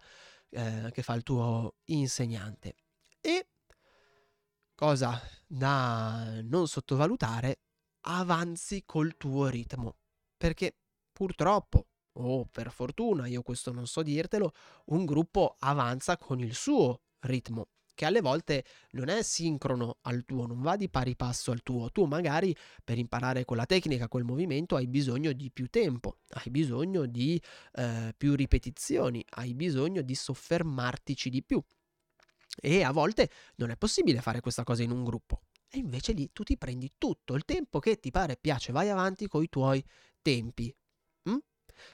eh, 0.48 0.90
che 0.92 1.02
fa 1.02 1.14
il 1.14 1.22
tuo 1.22 1.76
insegnante. 1.84 2.74
E 3.20 3.46
cosa 4.74 5.20
da 5.46 6.40
non 6.42 6.66
sottovalutare, 6.66 7.60
avanzi 8.06 8.82
col 8.84 9.16
tuo 9.16 9.46
ritmo. 9.46 9.98
Perché 10.36 10.74
purtroppo, 11.12 11.89
o 12.20 12.46
per 12.46 12.70
fortuna, 12.70 13.26
io 13.26 13.42
questo 13.42 13.72
non 13.72 13.86
so 13.86 14.02
dirtelo, 14.02 14.52
un 14.86 15.04
gruppo 15.04 15.56
avanza 15.60 16.16
con 16.16 16.40
il 16.40 16.54
suo 16.54 17.00
ritmo 17.20 17.68
che 18.00 18.06
alle 18.06 18.22
volte 18.22 18.64
non 18.92 19.10
è 19.10 19.22
sincrono 19.22 19.98
al 20.04 20.24
tuo, 20.24 20.46
non 20.46 20.62
va 20.62 20.74
di 20.74 20.88
pari 20.88 21.16
passo 21.16 21.50
al 21.50 21.62
tuo. 21.62 21.90
Tu 21.90 22.06
magari 22.06 22.56
per 22.82 22.96
imparare 22.96 23.44
quella 23.44 23.66
tecnica, 23.66 24.08
quel 24.08 24.24
movimento, 24.24 24.74
hai 24.74 24.86
bisogno 24.86 25.32
di 25.32 25.50
più 25.50 25.68
tempo, 25.68 26.20
hai 26.30 26.50
bisogno 26.50 27.04
di 27.04 27.38
eh, 27.74 28.14
più 28.16 28.34
ripetizioni, 28.34 29.22
hai 29.32 29.52
bisogno 29.52 30.00
di 30.00 30.14
soffermartici 30.14 31.28
di 31.28 31.42
più. 31.42 31.62
E 32.58 32.82
a 32.82 32.90
volte 32.90 33.28
non 33.56 33.68
è 33.68 33.76
possibile 33.76 34.22
fare 34.22 34.40
questa 34.40 34.64
cosa 34.64 34.82
in 34.82 34.92
un 34.92 35.04
gruppo. 35.04 35.42
E 35.68 35.76
invece 35.76 36.12
lì 36.12 36.30
tu 36.32 36.42
ti 36.42 36.56
prendi 36.56 36.92
tutto 36.96 37.34
il 37.34 37.44
tempo 37.44 37.80
che 37.80 38.00
ti 38.00 38.10
pare 38.10 38.38
piace, 38.40 38.72
vai 38.72 38.88
avanti 38.88 39.28
con 39.28 39.42
i 39.42 39.48
tuoi 39.50 39.84
tempi. 40.22 40.74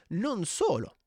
Non 0.09 0.45
solo, 0.45 0.97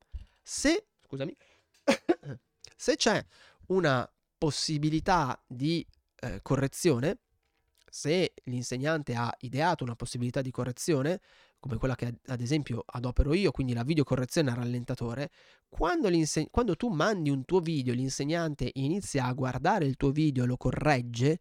se, 0.43 0.87
scusami, 1.07 1.37
se 2.77 2.97
c'è 2.97 3.25
una 3.67 4.11
possibilità 4.37 5.41
di 5.47 5.87
eh, 6.17 6.41
correzione, 6.43 7.19
se 7.91 8.35
l'insegnante 8.45 9.15
ha 9.15 9.35
ideato 9.41 9.85
una 9.85 9.97
possibilità 9.97 10.43
di 10.43 10.51
correzione, 10.51 11.21
come 11.61 11.77
quella 11.77 11.95
che 11.95 12.15
ad 12.27 12.41
esempio 12.41 12.83
adopero 12.87 13.35
io, 13.35 13.51
quindi 13.51 13.75
la 13.75 13.85
videocorrezione 13.85 14.51
al 14.51 14.57
rallentatore, 14.57 15.31
quando, 15.69 16.09
quando, 16.51 16.75
tu 16.75 16.89
mandi 16.89 17.29
un 17.29 17.45
tuo 17.45 17.61
video, 17.61 17.93
l'insegnante 17.93 18.71
inizia 18.75 19.27
a 19.27 19.33
guardare 19.35 19.85
il 19.85 19.97
tuo 19.97 20.11
video 20.11 20.45
e 20.45 20.47
lo 20.47 20.57
corregge, 20.57 21.41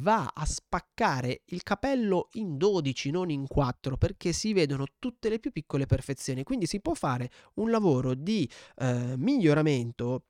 va 0.00 0.30
a 0.34 0.44
spaccare 0.46 1.42
il 1.46 1.62
capello 1.62 2.28
in 2.32 2.56
12, 2.56 3.10
non 3.10 3.30
in 3.30 3.46
4, 3.46 3.98
perché 3.98 4.32
si 4.32 4.54
vedono 4.54 4.86
tutte 4.98 5.28
le 5.28 5.38
più 5.38 5.52
piccole 5.52 5.84
perfezioni. 5.86 6.44
Quindi 6.44 6.66
si 6.66 6.80
può 6.80 6.94
fare 6.94 7.30
un 7.54 7.70
lavoro 7.70 8.14
di 8.14 8.50
eh, 8.78 9.14
miglioramento 9.16 10.24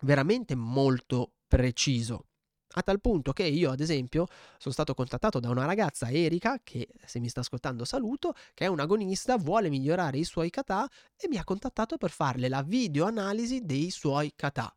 veramente 0.00 0.54
molto 0.54 1.34
preciso. 1.46 2.26
A 2.76 2.82
tal 2.82 3.00
punto 3.00 3.32
che 3.32 3.44
io, 3.44 3.70
ad 3.70 3.80
esempio, 3.80 4.26
sono 4.58 4.74
stato 4.74 4.94
contattato 4.94 5.38
da 5.38 5.48
una 5.48 5.64
ragazza, 5.64 6.10
Erika, 6.10 6.60
che 6.62 6.88
se 7.04 7.20
mi 7.20 7.28
sta 7.28 7.40
ascoltando 7.40 7.84
saluto, 7.84 8.34
che 8.52 8.64
è 8.64 8.68
un 8.68 8.80
agonista, 8.80 9.36
vuole 9.36 9.68
migliorare 9.68 10.18
i 10.18 10.24
suoi 10.24 10.50
kata 10.50 10.90
e 11.16 11.28
mi 11.28 11.36
ha 11.36 11.44
contattato 11.44 11.96
per 11.96 12.10
farle 12.10 12.48
la 12.48 12.62
videoanalisi 12.62 13.60
dei 13.64 13.90
suoi 13.90 14.32
kata. 14.34 14.74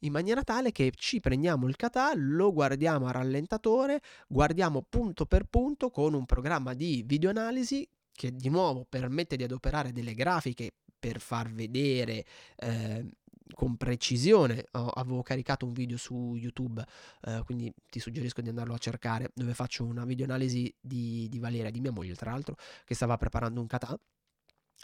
In 0.00 0.12
maniera 0.12 0.42
tale 0.42 0.72
che 0.72 0.92
ci 0.94 1.20
prendiamo 1.20 1.68
il 1.68 1.76
kata, 1.76 2.12
lo 2.16 2.52
guardiamo 2.52 3.06
a 3.06 3.12
rallentatore, 3.12 4.00
guardiamo 4.26 4.84
punto 4.88 5.24
per 5.24 5.44
punto 5.44 5.90
con 5.90 6.14
un 6.14 6.26
programma 6.26 6.74
di 6.74 7.02
videoanalisi 7.06 7.88
che 8.12 8.32
di 8.32 8.48
nuovo 8.48 8.86
permette 8.88 9.36
di 9.36 9.44
adoperare 9.44 9.92
delle 9.92 10.14
grafiche 10.14 10.72
per 10.98 11.20
far 11.20 11.52
vedere 11.52 12.24
eh, 12.56 13.06
con 13.56 13.78
precisione. 13.78 14.66
Oh, 14.72 14.88
avevo 14.90 15.22
caricato 15.22 15.64
un 15.64 15.72
video 15.72 15.96
su 15.96 16.34
YouTube, 16.36 16.84
eh, 17.22 17.40
quindi 17.46 17.72
ti 17.88 17.98
suggerisco 17.98 18.42
di 18.42 18.50
andarlo 18.50 18.74
a 18.74 18.78
cercare, 18.78 19.30
dove 19.34 19.54
faccio 19.54 19.86
una 19.86 20.04
videoanalisi 20.04 20.72
di, 20.78 21.26
di 21.30 21.38
Valeria, 21.38 21.70
di 21.70 21.80
mia 21.80 21.90
moglie 21.90 22.14
tra 22.14 22.32
l'altro, 22.32 22.56
che 22.84 22.94
stava 22.94 23.16
preparando 23.16 23.58
un 23.62 23.66
kata. 23.66 23.98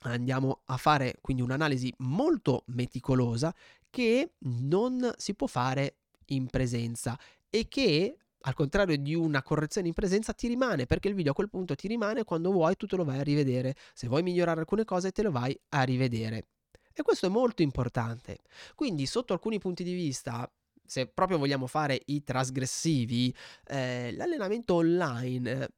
Andiamo 0.04 0.62
a 0.64 0.78
fare 0.78 1.18
quindi 1.20 1.42
un'analisi 1.42 1.92
molto 1.98 2.64
meticolosa 2.68 3.54
che 3.90 4.32
non 4.38 5.12
si 5.18 5.34
può 5.34 5.46
fare 5.46 5.98
in 6.28 6.46
presenza 6.46 7.18
e 7.50 7.68
che 7.68 8.16
al 8.44 8.54
contrario 8.54 8.96
di 8.96 9.14
una 9.14 9.42
correzione 9.42 9.88
in 9.88 9.92
presenza 9.92 10.32
ti 10.32 10.48
rimane 10.48 10.86
perché 10.86 11.08
il 11.08 11.14
video 11.14 11.32
a 11.32 11.34
quel 11.34 11.50
punto 11.50 11.74
ti 11.74 11.88
rimane 11.88 12.24
quando 12.24 12.50
vuoi 12.50 12.74
tu 12.74 12.86
te 12.86 12.96
lo 12.96 13.04
vai 13.04 13.18
a 13.18 13.22
rivedere 13.22 13.76
se 13.92 14.08
vuoi 14.08 14.22
migliorare 14.22 14.60
alcune 14.60 14.84
cose 14.84 15.12
te 15.12 15.22
lo 15.22 15.30
vai 15.30 15.56
a 15.68 15.82
rivedere 15.82 16.46
e 16.94 17.02
questo 17.02 17.26
è 17.26 17.28
molto 17.28 17.62
importante. 17.62 18.38
Quindi, 18.74 19.06
sotto 19.06 19.32
alcuni 19.32 19.58
punti 19.58 19.84
di 19.84 19.94
vista, 19.94 20.50
se 20.84 21.06
proprio 21.06 21.38
vogliamo 21.38 21.66
fare 21.66 22.00
i 22.06 22.22
trasgressivi, 22.22 23.34
eh, 23.66 24.12
l'allenamento 24.14 24.74
online 24.74 25.68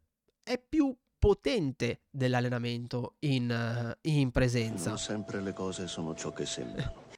è 0.42 0.58
più 0.58 0.94
potente 1.18 2.02
dell'allenamento 2.10 3.14
in, 3.20 3.96
in 4.02 4.30
presenza. 4.30 4.90
Non 4.90 4.98
sempre 4.98 5.40
le 5.40 5.52
cose 5.52 5.86
sono 5.86 6.14
ciò 6.14 6.32
che 6.32 6.44
sembrano. 6.46 7.02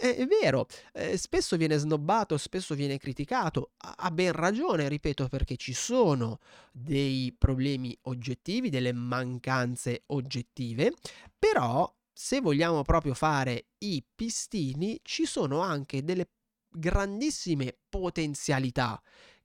È, 0.00 0.16
è 0.16 0.26
vero, 0.26 0.66
eh, 0.94 1.18
spesso 1.18 1.58
viene 1.58 1.76
snobbato, 1.76 2.38
spesso 2.38 2.74
viene 2.74 2.96
criticato, 2.96 3.72
ha, 3.76 3.96
ha 3.98 4.10
ben 4.10 4.32
ragione, 4.32 4.88
ripeto, 4.88 5.28
perché 5.28 5.56
ci 5.56 5.74
sono 5.74 6.38
dei 6.72 7.34
problemi 7.36 7.94
oggettivi, 8.04 8.70
delle 8.70 8.94
mancanze 8.94 10.04
oggettive, 10.06 10.94
però 11.38 11.92
se 12.22 12.42
vogliamo 12.42 12.82
proprio 12.82 13.14
fare 13.14 13.68
i 13.78 14.04
pistini, 14.14 15.00
ci 15.02 15.24
sono 15.24 15.60
anche 15.60 16.04
delle 16.04 16.28
grandissime 16.68 17.78
potenzialità 17.88 19.00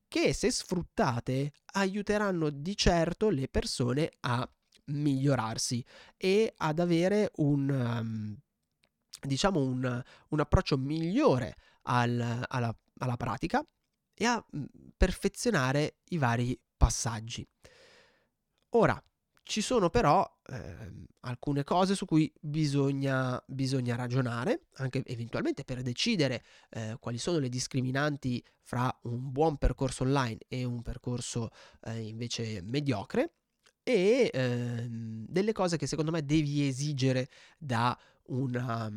che 0.10 0.34
se 0.34 0.52
sfruttate 0.52 1.54
aiuteranno 1.68 2.50
di 2.50 2.76
certo 2.76 3.30
le 3.30 3.48
persone 3.48 4.12
a 4.20 4.48
migliorarsi 4.88 5.84
e 6.18 6.54
ad 6.58 6.80
avere 6.80 7.32
un 7.36 7.70
um, 7.70 8.38
diciamo 9.22 9.62
un, 9.62 10.04
un, 10.28 10.40
approccio 10.42 10.78
migliore 10.78 11.56
al, 11.84 12.44
alla, 12.46 12.78
alla 12.98 13.16
pratica 13.16 13.66
e 14.14 14.26
a 14.26 14.46
mm, 14.54 14.66
perfezionare 14.98 16.00
i 16.10 16.18
vari 16.18 16.60
passaggi. 16.76 17.48
Ora, 18.72 19.02
ci 19.45 19.62
sono 19.62 19.91
però 19.91 20.27
eh, 20.47 21.08
alcune 21.21 21.63
cose 21.63 21.93
su 21.93 22.05
cui 22.05 22.31
bisogna, 22.39 23.41
bisogna, 23.45 23.95
ragionare, 23.95 24.65
anche 24.77 25.03
eventualmente 25.05 25.63
per 25.63 25.84
decidere 25.84 26.43
eh, 26.71 26.97
quali 26.99 27.19
sono 27.19 27.38
le 27.38 27.47
discriminanti 27.47 28.43
fra 28.62 28.93
un 29.03 29.31
buon 29.31 29.58
percorso 29.58 30.03
online 30.03 30.39
e 30.47 30.63
un 30.63 30.81
percorso 30.81 31.51
eh, 31.84 32.08
invece 32.08 32.63
mediocre 32.63 33.34
e 33.84 34.31
ehm, 34.34 35.27
delle 35.29 35.53
cose 35.53 35.77
che 35.77 35.86
secondo 35.86 36.10
me 36.10 36.25
devi 36.25 36.67
esigere 36.67 37.29
da 37.60 37.95
una, 38.29 38.91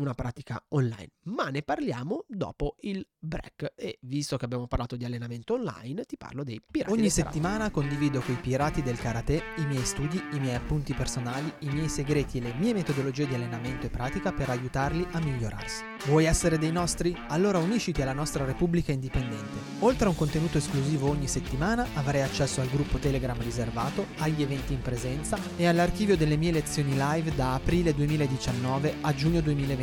una, 0.00 0.14
pratica 0.14 0.62
online, 0.68 1.10
ma 1.24 1.48
ne 1.50 1.62
parliamo 1.62 2.24
dopo 2.28 2.76
il 2.80 3.06
break 3.18 3.72
e 3.76 3.98
visto 4.02 4.36
che 4.36 4.44
abbiamo 4.44 4.66
parlato 4.66 4.96
di 4.96 5.04
allenamento 5.04 5.54
online 5.54 6.04
ti 6.04 6.16
parlo 6.16 6.44
dei 6.44 6.62
pirati 6.64 6.92
Ogni 6.92 7.10
settimana 7.10 7.70
condivido 7.70 8.20
con 8.20 8.34
i 8.34 8.38
pirati 8.38 8.82
del 8.82 8.98
karate 8.98 9.42
i 9.56 9.66
miei 9.66 9.84
studi, 9.84 10.20
i 10.32 10.38
miei 10.38 10.54
appunti 10.54 10.94
personali, 10.94 11.52
i 11.60 11.68
miei 11.70 11.88
segreti 11.88 12.38
e 12.38 12.42
le 12.42 12.54
mie 12.54 12.72
metodologie 12.72 13.26
di 13.26 13.34
allenamento 13.34 13.86
e 13.86 13.90
pratica 13.90 14.32
per 14.32 14.50
aiutarli 14.50 15.06
a 15.12 15.20
migliorarsi. 15.20 15.84
Vuoi 16.06 16.26
essere 16.26 16.58
dei 16.58 16.72
nostri? 16.72 17.16
Allora 17.28 17.58
unisciti 17.58 18.02
alla 18.02 18.12
nostra 18.12 18.44
Repubblica 18.44 18.92
Indipendente. 18.92 19.58
Oltre 19.80 20.06
a 20.06 20.10
un 20.10 20.16
contenuto 20.16 20.58
esclusivo 20.58 21.08
ogni 21.08 21.26
settimana 21.26 21.86
avrai 21.94 22.22
accesso 22.22 22.60
al 22.60 22.68
gruppo 22.68 22.98
Telegram 22.98 23.40
riservato, 23.42 24.06
agli 24.18 24.42
eventi 24.42 24.72
in 24.72 24.82
presenza 24.82 25.38
e 25.56 25.66
all'archivio 25.66 26.16
delle 26.16 26.36
mie 26.36 26.52
lezioni 26.52 26.92
live 26.92 27.34
da 27.34 27.54
aprile 27.54 27.94
2019 27.94 28.26
2019 28.26 28.94
a 29.00 29.14
giugno 29.14 29.40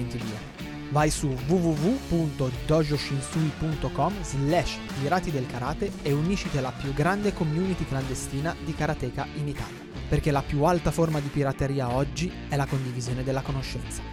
2022. 0.07 0.91
Vai 0.91 1.09
su 1.09 1.27
www.dojoshinsui.com 1.27 4.21
slash 4.21 4.77
pirati 4.99 5.31
del 5.31 5.47
karate 5.47 5.91
e 6.03 6.11
unisciti 6.11 6.59
alla 6.59 6.71
più 6.71 6.93
grande 6.93 7.33
community 7.33 7.83
clandestina 7.85 8.55
di 8.63 8.75
karateka 8.75 9.25
in 9.35 9.47
Italia, 9.47 9.79
perché 10.07 10.29
la 10.29 10.43
più 10.43 10.61
alta 10.63 10.91
forma 10.91 11.19
di 11.19 11.29
pirateria 11.29 11.89
oggi 11.89 12.31
è 12.47 12.55
la 12.55 12.67
condivisione 12.67 13.23
della 13.23 13.41
conoscenza. 13.41 14.03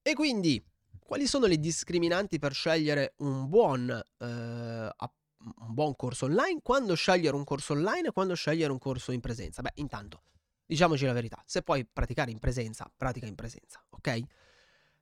E 0.00 0.14
quindi, 0.14 0.64
quali 1.00 1.26
sono 1.26 1.46
le 1.46 1.58
discriminanti 1.58 2.38
per 2.38 2.52
scegliere 2.52 3.14
un 3.18 3.48
buon, 3.48 3.90
eh, 3.90 4.24
un 4.24 5.74
buon 5.74 5.96
corso 5.96 6.26
online? 6.26 6.60
Quando 6.62 6.94
scegliere 6.94 7.34
un 7.34 7.42
corso 7.44 7.72
online 7.72 8.08
e 8.08 8.12
quando 8.12 8.34
scegliere 8.34 8.70
un 8.70 8.78
corso 8.78 9.10
in 9.10 9.20
presenza? 9.20 9.62
Beh, 9.62 9.72
intanto, 9.74 10.22
Diciamoci 10.70 11.06
la 11.06 11.14
verità, 11.14 11.42
se 11.46 11.62
puoi 11.62 11.86
praticare 11.86 12.30
in 12.30 12.38
presenza, 12.38 12.92
pratica 12.94 13.24
in 13.24 13.34
presenza, 13.34 13.82
ok? 13.88 14.20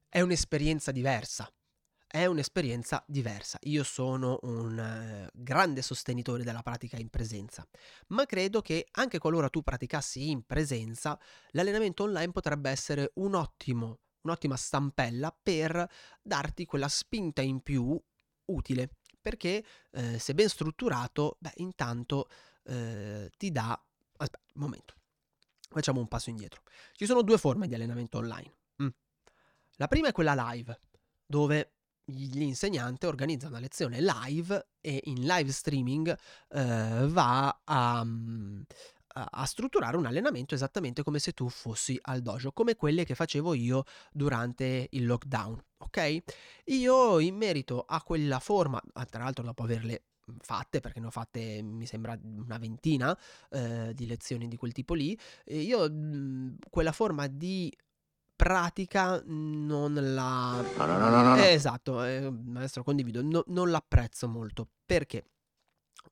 È 0.08 0.20
un'esperienza 0.20 0.92
diversa. 0.92 1.52
È 2.06 2.24
un'esperienza 2.24 3.02
diversa. 3.04 3.58
Io 3.62 3.82
sono 3.82 4.38
un 4.42 4.78
eh, 4.78 5.28
grande 5.34 5.82
sostenitore 5.82 6.44
della 6.44 6.62
pratica 6.62 6.98
in 6.98 7.08
presenza, 7.08 7.66
ma 8.10 8.26
credo 8.26 8.62
che 8.62 8.86
anche 8.92 9.18
qualora 9.18 9.48
tu 9.48 9.62
praticassi 9.62 10.30
in 10.30 10.46
presenza, 10.46 11.18
l'allenamento 11.48 12.04
online 12.04 12.30
potrebbe 12.30 12.70
essere 12.70 13.10
un 13.14 13.34
ottimo, 13.34 13.98
un'ottima 14.20 14.56
stampella 14.56 15.36
per 15.42 15.84
darti 16.22 16.64
quella 16.64 16.86
spinta 16.86 17.42
in 17.42 17.60
più 17.60 18.00
utile, 18.44 18.90
perché 19.20 19.64
eh, 19.90 20.20
se 20.20 20.32
ben 20.32 20.48
strutturato, 20.48 21.38
beh, 21.40 21.54
intanto 21.56 22.28
eh, 22.66 23.32
ti 23.36 23.50
dà... 23.50 23.70
Aspetta, 24.18 24.44
un 24.54 24.62
momento. 24.62 24.94
Facciamo 25.68 26.00
un 26.00 26.08
passo 26.08 26.30
indietro. 26.30 26.62
Ci 26.92 27.06
sono 27.06 27.22
due 27.22 27.38
forme 27.38 27.66
di 27.66 27.74
allenamento 27.74 28.18
online. 28.18 28.52
Mm. 28.82 28.88
La 29.76 29.88
prima 29.88 30.08
è 30.08 30.12
quella 30.12 30.50
live, 30.50 30.78
dove 31.26 31.72
l'insegnante 32.10 33.06
organizza 33.06 33.48
una 33.48 33.58
lezione 33.58 34.00
live 34.00 34.68
e 34.80 35.00
in 35.04 35.24
live 35.24 35.50
streaming 35.50 36.16
eh, 36.50 37.06
va 37.08 37.60
a, 37.64 38.04
mm, 38.04 38.62
a, 39.16 39.44
strutturare 39.46 39.96
un 39.96 40.06
allenamento 40.06 40.54
esattamente 40.54 41.02
come 41.02 41.18
se 41.18 41.32
tu 41.32 41.48
fossi 41.48 41.98
al 42.02 42.20
dojo, 42.20 42.52
come 42.52 42.76
quelle 42.76 43.04
che 43.04 43.14
facevo 43.14 43.54
io 43.54 43.84
durante 44.12 44.88
il 44.90 45.06
lockdown, 45.06 45.62
ok? 45.78 46.22
Io 46.66 47.18
in 47.18 47.36
merito 47.36 47.84
a 47.86 48.02
quella 48.02 48.38
forma, 48.38 48.80
tra 49.08 49.22
l'altro 49.22 49.44
dopo 49.44 49.62
averle 49.62 50.02
fatte, 50.40 50.80
perché 50.80 51.00
ne 51.00 51.06
ho 51.06 51.10
fatte 51.10 51.62
mi 51.62 51.86
sembra 51.86 52.18
una 52.22 52.58
ventina 52.58 53.16
eh, 53.50 53.92
di 53.94 54.06
lezioni 54.06 54.48
di 54.48 54.56
quel 54.56 54.72
tipo 54.72 54.94
lì, 54.94 55.18
io 55.46 55.90
mh, 55.90 56.56
quella 56.68 56.92
forma 56.92 57.26
di 57.26 57.74
pratica 58.34 59.22
non 59.24 59.94
la... 59.94 60.62
No, 60.76 60.84
no, 60.84 60.98
no, 60.98 61.08
no, 61.08 61.22
no. 61.22 61.36
Eh, 61.36 61.52
esatto, 61.52 62.04
eh, 62.04 62.30
maestro, 62.30 62.82
condivido, 62.82 63.22
no, 63.22 63.42
non 63.46 63.70
l'apprezzo 63.70 64.28
molto. 64.28 64.68
Perché? 64.84 65.24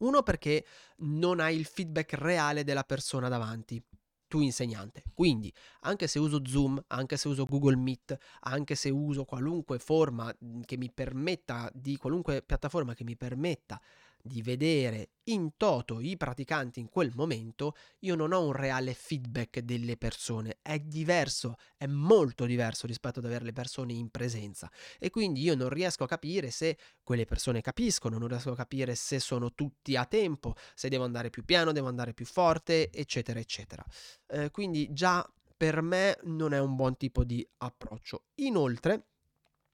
Uno 0.00 0.22
perché 0.22 0.64
non 0.98 1.40
hai 1.40 1.56
il 1.56 1.64
feedback 1.64 2.14
reale 2.14 2.64
della 2.64 2.84
persona 2.84 3.28
davanti, 3.28 3.82
tu 4.26 4.40
insegnante. 4.40 5.02
Quindi, 5.14 5.52
anche 5.80 6.06
se 6.06 6.18
uso 6.18 6.40
Zoom, 6.44 6.82
anche 6.88 7.16
se 7.16 7.28
uso 7.28 7.44
Google 7.44 7.76
Meet, 7.76 8.16
anche 8.40 8.74
se 8.74 8.90
uso 8.90 9.24
qualunque 9.24 9.78
forma 9.78 10.34
che 10.64 10.76
mi 10.76 10.90
permetta 10.92 11.70
di 11.72 11.96
qualunque 11.96 12.42
piattaforma 12.42 12.94
che 12.94 13.04
mi 13.04 13.16
permetta 13.16 13.80
di 14.26 14.40
vedere 14.40 15.10
in 15.24 15.50
toto 15.58 16.00
i 16.00 16.16
praticanti 16.16 16.80
in 16.80 16.88
quel 16.88 17.12
momento, 17.14 17.76
io 18.00 18.14
non 18.14 18.32
ho 18.32 18.42
un 18.42 18.52
reale 18.52 18.94
feedback 18.94 19.60
delle 19.60 19.98
persone. 19.98 20.58
È 20.62 20.78
diverso, 20.78 21.56
è 21.76 21.86
molto 21.86 22.46
diverso 22.46 22.86
rispetto 22.86 23.18
ad 23.18 23.26
avere 23.26 23.44
le 23.44 23.52
persone 23.52 23.92
in 23.92 24.08
presenza. 24.08 24.70
E 24.98 25.10
quindi 25.10 25.42
io 25.42 25.54
non 25.54 25.68
riesco 25.68 26.04
a 26.04 26.08
capire 26.08 26.50
se 26.50 26.78
quelle 27.02 27.26
persone 27.26 27.60
capiscono, 27.60 28.16
non 28.16 28.28
riesco 28.28 28.52
a 28.52 28.56
capire 28.56 28.94
se 28.94 29.20
sono 29.20 29.52
tutti 29.52 29.94
a 29.94 30.06
tempo, 30.06 30.54
se 30.74 30.88
devo 30.88 31.04
andare 31.04 31.28
più 31.28 31.44
piano, 31.44 31.72
devo 31.72 31.88
andare 31.88 32.14
più 32.14 32.24
forte, 32.24 32.90
eccetera, 32.90 33.38
eccetera. 33.38 33.84
Eh, 34.28 34.50
quindi 34.50 34.90
già 34.92 35.26
per 35.54 35.82
me 35.82 36.18
non 36.22 36.54
è 36.54 36.58
un 36.58 36.74
buon 36.76 36.96
tipo 36.96 37.24
di 37.24 37.46
approccio. 37.58 38.24
Inoltre, 38.36 39.08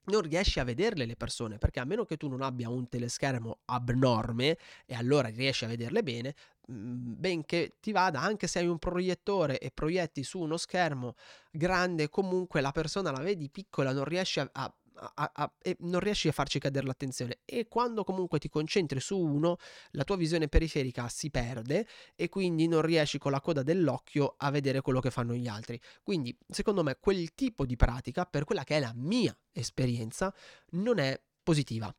non 0.04 0.22
riesci 0.22 0.58
a 0.60 0.64
vederle 0.64 1.04
le 1.04 1.16
persone, 1.16 1.58
perché 1.58 1.80
a 1.80 1.84
meno 1.84 2.04
che 2.04 2.16
tu 2.16 2.28
non 2.28 2.42
abbia 2.42 2.68
un 2.68 2.88
teleschermo 2.88 3.60
abnorme 3.66 4.56
e 4.86 4.94
allora 4.94 5.28
riesci 5.28 5.64
a 5.64 5.68
vederle 5.68 6.02
bene, 6.02 6.34
mhmm, 6.66 7.14
benché 7.18 7.76
ti 7.80 7.92
vada, 7.92 8.20
anche 8.20 8.46
se 8.46 8.60
hai 8.60 8.66
un 8.66 8.78
proiettore 8.78 9.58
e 9.58 9.70
proietti 9.70 10.22
su 10.22 10.40
uno 10.40 10.56
schermo 10.56 11.14
grande, 11.50 12.08
comunque 12.08 12.60
la 12.60 12.72
persona 12.72 13.10
la 13.10 13.20
vedi 13.20 13.50
piccola, 13.50 13.92
non 13.92 14.04
riesci 14.04 14.40
a, 14.40 14.48
a 14.52 14.74
a, 14.94 15.30
a, 15.34 15.52
e 15.62 15.76
non 15.80 16.00
riesci 16.00 16.28
a 16.28 16.32
farci 16.32 16.58
cadere 16.58 16.86
l'attenzione. 16.86 17.40
E 17.44 17.68
quando 17.68 18.04
comunque 18.04 18.38
ti 18.38 18.48
concentri 18.48 19.00
su 19.00 19.18
uno 19.18 19.56
la 19.92 20.04
tua 20.04 20.16
visione 20.16 20.48
periferica 20.48 21.08
si 21.08 21.30
perde 21.30 21.86
e 22.14 22.28
quindi 22.28 22.68
non 22.68 22.82
riesci 22.82 23.18
con 23.18 23.32
la 23.32 23.40
coda 23.40 23.62
dell'occhio 23.62 24.34
a 24.36 24.50
vedere 24.50 24.80
quello 24.80 25.00
che 25.00 25.10
fanno 25.10 25.34
gli 25.34 25.48
altri. 25.48 25.80
Quindi 26.02 26.36
secondo 26.48 26.82
me 26.82 26.96
quel 27.00 27.34
tipo 27.34 27.64
di 27.66 27.76
pratica 27.76 28.24
per 28.24 28.44
quella 28.44 28.64
che 28.64 28.76
è 28.76 28.80
la 28.80 28.92
mia 28.94 29.36
esperienza 29.52 30.34
non 30.70 30.98
è 30.98 31.20
positiva 31.42 31.94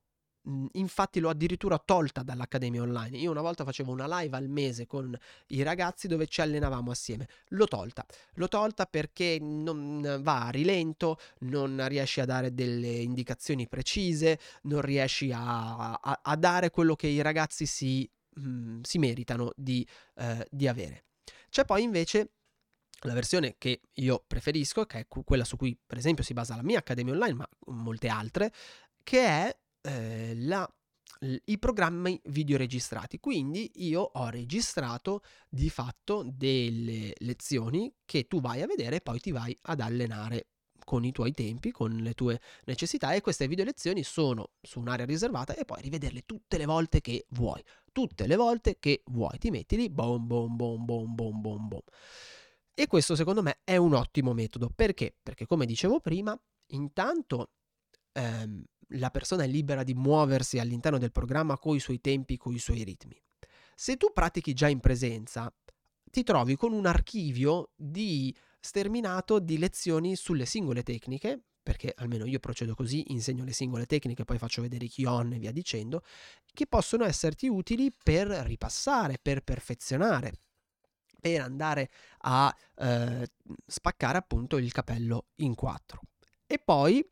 infatti 0.73 1.19
l'ho 1.19 1.29
addirittura 1.29 1.77
tolta 1.77 2.23
dall'accademia 2.23 2.81
online. 2.81 3.17
Io 3.17 3.31
una 3.31 3.41
volta 3.41 3.63
facevo 3.63 3.91
una 3.91 4.19
live 4.19 4.35
al 4.35 4.47
mese 4.49 4.87
con 4.87 5.15
i 5.47 5.61
ragazzi 5.61 6.07
dove 6.07 6.27
ci 6.27 6.41
allenavamo 6.41 6.91
assieme. 6.91 7.27
L'ho 7.49 7.67
tolta. 7.67 8.05
L'ho 8.35 8.47
tolta 8.47 8.85
perché 8.85 9.37
non 9.39 10.19
va 10.21 10.47
a 10.47 10.49
rilento, 10.49 11.19
non 11.39 11.87
riesci 11.87 12.21
a 12.21 12.25
dare 12.25 12.53
delle 12.53 12.87
indicazioni 12.87 13.67
precise, 13.67 14.39
non 14.63 14.81
riesci 14.81 15.31
a, 15.31 15.93
a, 15.93 16.19
a 16.23 16.35
dare 16.35 16.69
quello 16.69 16.95
che 16.95 17.07
i 17.07 17.21
ragazzi 17.21 17.65
si, 17.65 18.09
mh, 18.35 18.41
mhmm, 18.41 18.81
si 18.81 18.97
meritano 18.97 19.51
di, 19.55 19.85
eh, 20.15 20.47
di 20.49 20.67
avere. 20.67 21.05
C'è 21.49 21.65
poi 21.65 21.83
invece 21.83 22.31
la 23.01 23.13
versione 23.13 23.55
che 23.57 23.81
io 23.93 24.23
preferisco, 24.25 24.85
che 24.85 24.99
è 24.99 25.07
quella 25.07 25.43
su 25.43 25.57
cui 25.57 25.77
per 25.85 25.97
esempio 25.97 26.23
si 26.23 26.33
basa 26.33 26.55
la 26.55 26.63
mia 26.63 26.79
accademia 26.79 27.13
online, 27.13 27.33
ma 27.33 27.49
molte 27.67 28.07
altre, 28.07 28.53
che 29.03 29.25
è 29.25 29.57
eh, 29.81 30.33
la, 30.35 30.67
i 31.45 31.59
programmi 31.59 32.19
video 32.25 32.57
registrati. 32.57 33.19
Quindi 33.19 33.71
io 33.75 34.01
ho 34.01 34.29
registrato 34.29 35.21
di 35.49 35.69
fatto 35.69 36.23
delle 36.25 37.13
lezioni 37.19 37.93
che 38.05 38.27
tu 38.27 38.41
vai 38.41 38.61
a 38.61 38.67
vedere 38.67 38.97
e 38.97 39.01
poi 39.01 39.19
ti 39.19 39.31
vai 39.31 39.55
ad 39.63 39.79
allenare 39.81 40.47
con 40.83 41.05
i 41.05 41.11
tuoi 41.11 41.31
tempi, 41.31 41.71
con 41.71 41.91
le 41.91 42.13
tue 42.13 42.41
necessità 42.65 43.13
e 43.13 43.21
queste 43.21 43.47
video 43.47 43.63
lezioni 43.63 44.03
sono 44.03 44.51
su 44.61 44.79
un'area 44.79 45.05
riservata 45.05 45.55
e 45.55 45.63
puoi 45.63 45.81
rivederle 45.81 46.23
tutte 46.25 46.57
le 46.57 46.65
volte 46.65 47.01
che 47.01 47.27
vuoi, 47.29 47.63
tutte 47.91 48.25
le 48.27 48.35
volte 48.35 48.77
che 48.79 49.03
vuoi, 49.05 49.37
ti 49.37 49.51
metti 49.51 49.75
lì, 49.75 49.89
bom 49.89 50.25
bom 50.25 50.55
bom 50.55 50.83
bom 50.83 51.15
bom 51.15 51.41
bom 51.41 51.67
bom. 51.67 51.81
E 52.73 52.87
questo 52.87 53.15
secondo 53.15 53.41
me 53.43 53.59
è 53.63 53.77
un 53.77 53.93
ottimo 53.93 54.33
metodo, 54.33 54.69
perché? 54.73 55.15
Perché 55.21 55.45
come 55.45 55.65
dicevo 55.65 55.99
prima, 55.99 56.37
intanto 56.67 57.51
ehm, 58.13 58.63
la 58.91 59.09
persona 59.09 59.43
è 59.43 59.47
libera 59.47 59.83
di 59.83 59.93
muoversi 59.93 60.59
all'interno 60.59 60.97
del 60.97 61.11
programma 61.11 61.57
con 61.57 61.75
i 61.75 61.79
suoi 61.79 62.01
tempi, 62.01 62.37
con 62.37 62.53
i 62.53 62.59
suoi 62.59 62.83
ritmi. 62.83 63.19
Se 63.75 63.97
tu 63.97 64.11
pratichi 64.13 64.53
già 64.53 64.67
in 64.67 64.79
presenza, 64.79 65.53
ti 66.09 66.23
trovi 66.23 66.55
con 66.55 66.73
un 66.73 66.85
archivio 66.85 67.71
di 67.75 68.35
sterminato 68.59 69.39
di 69.39 69.57
lezioni 69.57 70.15
sulle 70.15 70.45
singole 70.45 70.83
tecniche, 70.83 71.41
perché 71.63 71.93
almeno 71.95 72.25
io 72.25 72.39
procedo 72.39 72.75
così, 72.75 73.11
insegno 73.11 73.43
le 73.43 73.53
singole 73.53 73.85
tecniche, 73.85 74.25
poi 74.25 74.37
faccio 74.37 74.61
vedere 74.61 74.85
i 74.85 74.89
Kion 74.89 75.33
e 75.33 75.39
via 75.39 75.51
dicendo, 75.51 76.03
che 76.53 76.67
possono 76.67 77.05
esserti 77.05 77.47
utili 77.47 77.91
per 77.91 78.27
ripassare, 78.27 79.17
per 79.21 79.41
perfezionare, 79.41 80.33
per 81.19 81.41
andare 81.41 81.89
a 82.19 82.55
eh, 82.75 83.27
spaccare 83.65 84.17
appunto 84.17 84.57
il 84.57 84.71
capello 84.71 85.27
in 85.37 85.55
quattro. 85.55 86.01
E 86.45 86.59
poi 86.59 87.07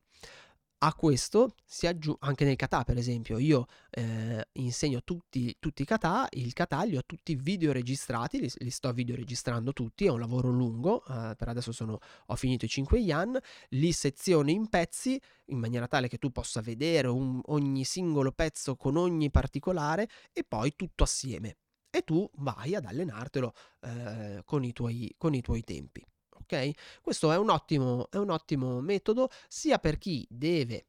a 0.79 0.93
questo 0.93 1.55
si 1.65 1.87
aggiunge 1.87 2.19
anche 2.21 2.45
nel 2.45 2.55
kata, 2.55 2.83
per 2.83 2.97
esempio, 2.97 3.37
io 3.37 3.65
eh, 3.89 4.47
insegno 4.53 5.03
tutti, 5.03 5.55
tutti 5.59 5.81
i 5.81 5.85
kata, 5.85 6.27
il 6.31 6.53
kata 6.53 6.83
li 6.83 6.95
ho 6.95 7.03
tutti 7.05 7.35
video 7.35 7.71
registrati, 7.71 8.39
li, 8.39 8.49
li 8.57 8.69
sto 8.69 8.91
video 8.93 9.15
registrando 9.15 9.73
tutti, 9.73 10.05
è 10.05 10.09
un 10.09 10.19
lavoro 10.19 10.49
lungo, 10.49 11.03
eh, 11.05 11.35
per 11.35 11.49
adesso 11.49 11.71
sono, 11.71 11.99
ho 12.27 12.35
finito 12.35 12.65
i 12.65 12.69
5 12.69 12.99
yan, 12.99 13.37
li 13.69 13.91
seziono 13.91 14.49
in 14.49 14.67
pezzi 14.69 15.19
in 15.47 15.57
maniera 15.59 15.87
tale 15.87 16.07
che 16.07 16.17
tu 16.17 16.31
possa 16.31 16.61
vedere 16.61 17.07
un, 17.07 17.41
ogni 17.47 17.83
singolo 17.83 18.31
pezzo 18.31 18.75
con 18.75 18.95
ogni 18.95 19.29
particolare 19.31 20.07
e 20.31 20.43
poi 20.43 20.75
tutto 20.75 21.03
assieme. 21.03 21.57
E 21.91 22.03
tu 22.03 22.29
vai 22.35 22.75
ad 22.75 22.85
allenartelo 22.85 23.53
eh, 23.81 24.41
con, 24.45 24.63
i 24.63 24.71
tuoi, 24.73 25.13
con 25.17 25.33
i 25.33 25.41
tuoi 25.41 25.63
tempi 25.63 26.05
ok? 26.49 26.99
Questo 27.01 27.31
è 27.31 27.37
un 27.37 27.49
ottimo, 27.49 28.09
è 28.09 28.17
un 28.17 28.29
ottimo 28.31 28.81
metodo 28.81 29.29
sia 29.47 29.77
per 29.77 29.97
chi 29.97 30.25
deve 30.29 30.87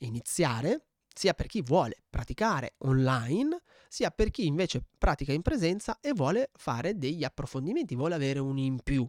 iniziare, 0.00 0.86
sia 1.12 1.34
per 1.34 1.46
chi 1.46 1.62
vuole 1.62 2.02
praticare 2.08 2.74
online, 2.78 3.62
sia 3.88 4.10
per 4.10 4.30
chi 4.30 4.46
invece 4.46 4.84
pratica 4.98 5.32
in 5.32 5.42
presenza 5.42 5.98
e 6.00 6.12
vuole 6.12 6.50
fare 6.54 6.96
degli 6.96 7.24
approfondimenti, 7.24 7.96
vuole 7.96 8.14
avere 8.14 8.38
un 8.38 8.58
in 8.58 8.80
più. 8.82 9.08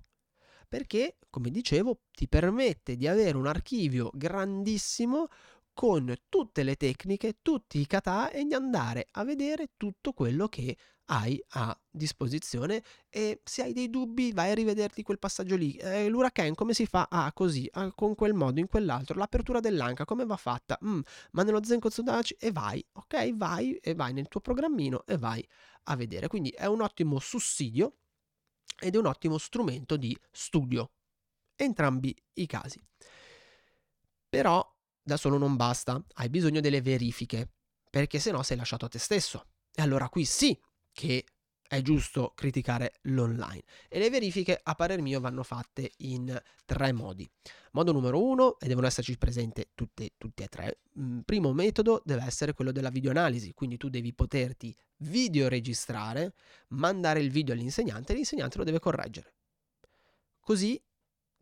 Perché, 0.67 1.17
come 1.29 1.49
dicevo, 1.49 2.01
ti 2.11 2.27
permette 2.27 2.95
di 2.95 3.07
avere 3.07 3.37
un 3.37 3.47
archivio 3.47 4.11
grandissimo 4.13 5.27
con 5.73 6.13
tutte 6.27 6.63
le 6.63 6.75
tecniche, 6.75 7.39
tutti 7.41 7.79
i 7.79 7.87
kata 7.87 8.29
e 8.31 8.43
di 8.43 8.53
andare 8.53 9.07
a 9.11 9.23
vedere 9.23 9.71
tutto 9.77 10.13
quello 10.13 10.47
che 10.47 10.77
hai 11.11 11.43
a 11.49 11.77
disposizione 11.89 12.83
e 13.09 13.41
se 13.43 13.63
hai 13.63 13.73
dei 13.73 13.89
dubbi 13.89 14.31
vai 14.31 14.51
a 14.51 14.53
rivederti 14.53 15.03
quel 15.03 15.19
passaggio 15.19 15.55
lì. 15.55 15.73
Eh, 15.75 16.07
L'Huracan 16.07 16.53
come 16.53 16.73
si 16.73 16.85
fa? 16.85 17.07
Ah, 17.09 17.31
così, 17.33 17.67
ah, 17.73 17.91
con 17.93 18.15
quel 18.15 18.33
modo, 18.33 18.59
in 18.59 18.67
quell'altro. 18.67 19.17
L'apertura 19.17 19.59
dell'anca 19.59 20.05
come 20.05 20.25
va 20.25 20.37
fatta? 20.37 20.77
Mm, 20.83 20.99
ma 21.31 21.43
nello 21.43 21.63
Zenko 21.63 21.89
Tsudachi 21.89 22.35
e 22.39 22.51
vai, 22.51 22.85
ok? 22.93 23.35
Vai 23.35 23.75
e 23.75 23.95
vai 23.95 24.13
nel 24.13 24.27
tuo 24.27 24.39
programmino 24.39 25.03
e 25.05 25.17
vai 25.17 25.45
a 25.83 25.95
vedere. 25.95 26.27
Quindi 26.27 26.49
è 26.49 26.65
un 26.65 26.81
ottimo 26.81 27.19
sussidio 27.19 27.97
ed 28.79 28.95
è 28.95 28.97
un 28.97 29.07
ottimo 29.07 29.37
strumento 29.37 29.97
di 29.97 30.17
studio. 30.31 30.91
Entrambi 31.55 32.15
i 32.33 32.45
casi. 32.45 32.79
Però 34.29 34.63
da 35.01 35.17
solo 35.17 35.39
non 35.39 35.55
basta, 35.55 36.01
hai 36.13 36.29
bisogno 36.29 36.59
delle 36.61 36.81
verifiche, 36.81 37.49
perché 37.89 38.19
se 38.19 38.29
no 38.31 38.43
sei 38.43 38.57
lasciato 38.57 38.85
a 38.85 38.89
te 38.89 38.99
stesso. 38.99 39.47
E 39.73 39.81
allora 39.81 40.07
qui 40.07 40.23
sì 40.23 40.57
che 40.91 41.25
è 41.69 41.83
giusto 41.83 42.31
criticare 42.33 42.93
l'online 43.03 43.61
e 43.87 43.99
le 43.99 44.09
verifiche 44.09 44.59
a 44.61 44.73
parer 44.73 45.01
mio 45.01 45.19
vanno 45.19 45.43
fatte 45.43 45.91
in 45.97 46.35
tre 46.65 46.91
modi. 46.91 47.29
Modo 47.73 47.91
numero 47.91 48.23
uno, 48.23 48.59
e 48.59 48.67
devono 48.67 48.87
esserci 48.87 49.15
presenti 49.19 49.69
tutte 49.75 50.13
e 50.17 50.47
tre, 50.47 50.79
mm, 50.99 51.19
primo 51.19 51.53
metodo 51.53 52.01
deve 52.03 52.23
essere 52.23 52.53
quello 52.53 52.71
della 52.71 52.89
videoanalisi, 52.89 53.53
quindi 53.53 53.77
tu 53.77 53.87
devi 53.87 54.13
poterti 54.15 54.75
videoregistrare, 54.97 56.33
mandare 56.69 57.19
il 57.19 57.29
video 57.29 57.53
all'insegnante 57.53 58.13
e 58.13 58.15
l'insegnante 58.15 58.57
lo 58.57 58.63
deve 58.63 58.79
correggere. 58.79 59.35
Così 60.39 60.81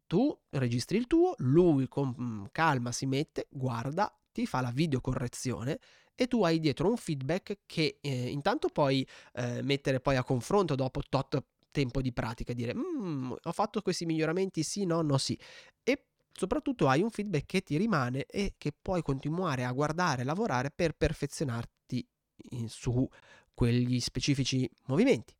tu 0.08 0.38
registri 0.50 0.98
il 0.98 1.08
tuo, 1.08 1.36
lui 1.38 1.88
con 1.88 2.14
mm, 2.20 2.46
calma 2.52 2.92
si 2.92 3.06
mette, 3.06 3.48
guarda, 3.50 4.14
ti 4.34 4.46
fa 4.46 4.60
la 4.60 4.72
videocorrezione 4.72 5.80
e 6.20 6.28
tu 6.28 6.44
hai 6.44 6.60
dietro 6.60 6.90
un 6.90 6.98
feedback 6.98 7.60
che 7.68 8.00
eh, 8.02 8.30
intanto 8.30 8.70
puoi 8.70 9.08
eh, 9.34 9.62
mettere 9.62 10.00
poi 10.00 10.16
a 10.16 10.24
confronto 10.24 10.74
dopo 10.74 11.02
tot 11.08 11.42
tempo 11.70 12.02
di 12.02 12.12
pratica, 12.12 12.54
dire 12.54 12.74
mm, 12.74 13.34
ho 13.44 13.52
fatto 13.52 13.82
questi 13.84 14.06
miglioramenti, 14.06 14.64
sì, 14.64 14.86
no, 14.86 15.02
no, 15.04 15.20
sì. 15.20 15.38
E 15.84 16.06
soprattutto 16.34 16.88
hai 16.88 17.04
un 17.04 17.12
feedback 17.12 17.46
che 17.46 17.62
ti 17.62 17.78
rimane 17.78 18.26
e 18.26 18.56
che 18.58 18.74
puoi 18.82 19.04
continuare 19.04 19.64
a 19.64 19.72
guardare, 19.72 20.24
lavorare 20.24 20.72
per 20.72 20.94
perfezionarti 20.94 22.04
in, 22.52 22.68
su 22.68 23.08
quegli 23.54 24.00
specifici 24.00 24.68
movimenti. 24.88 25.36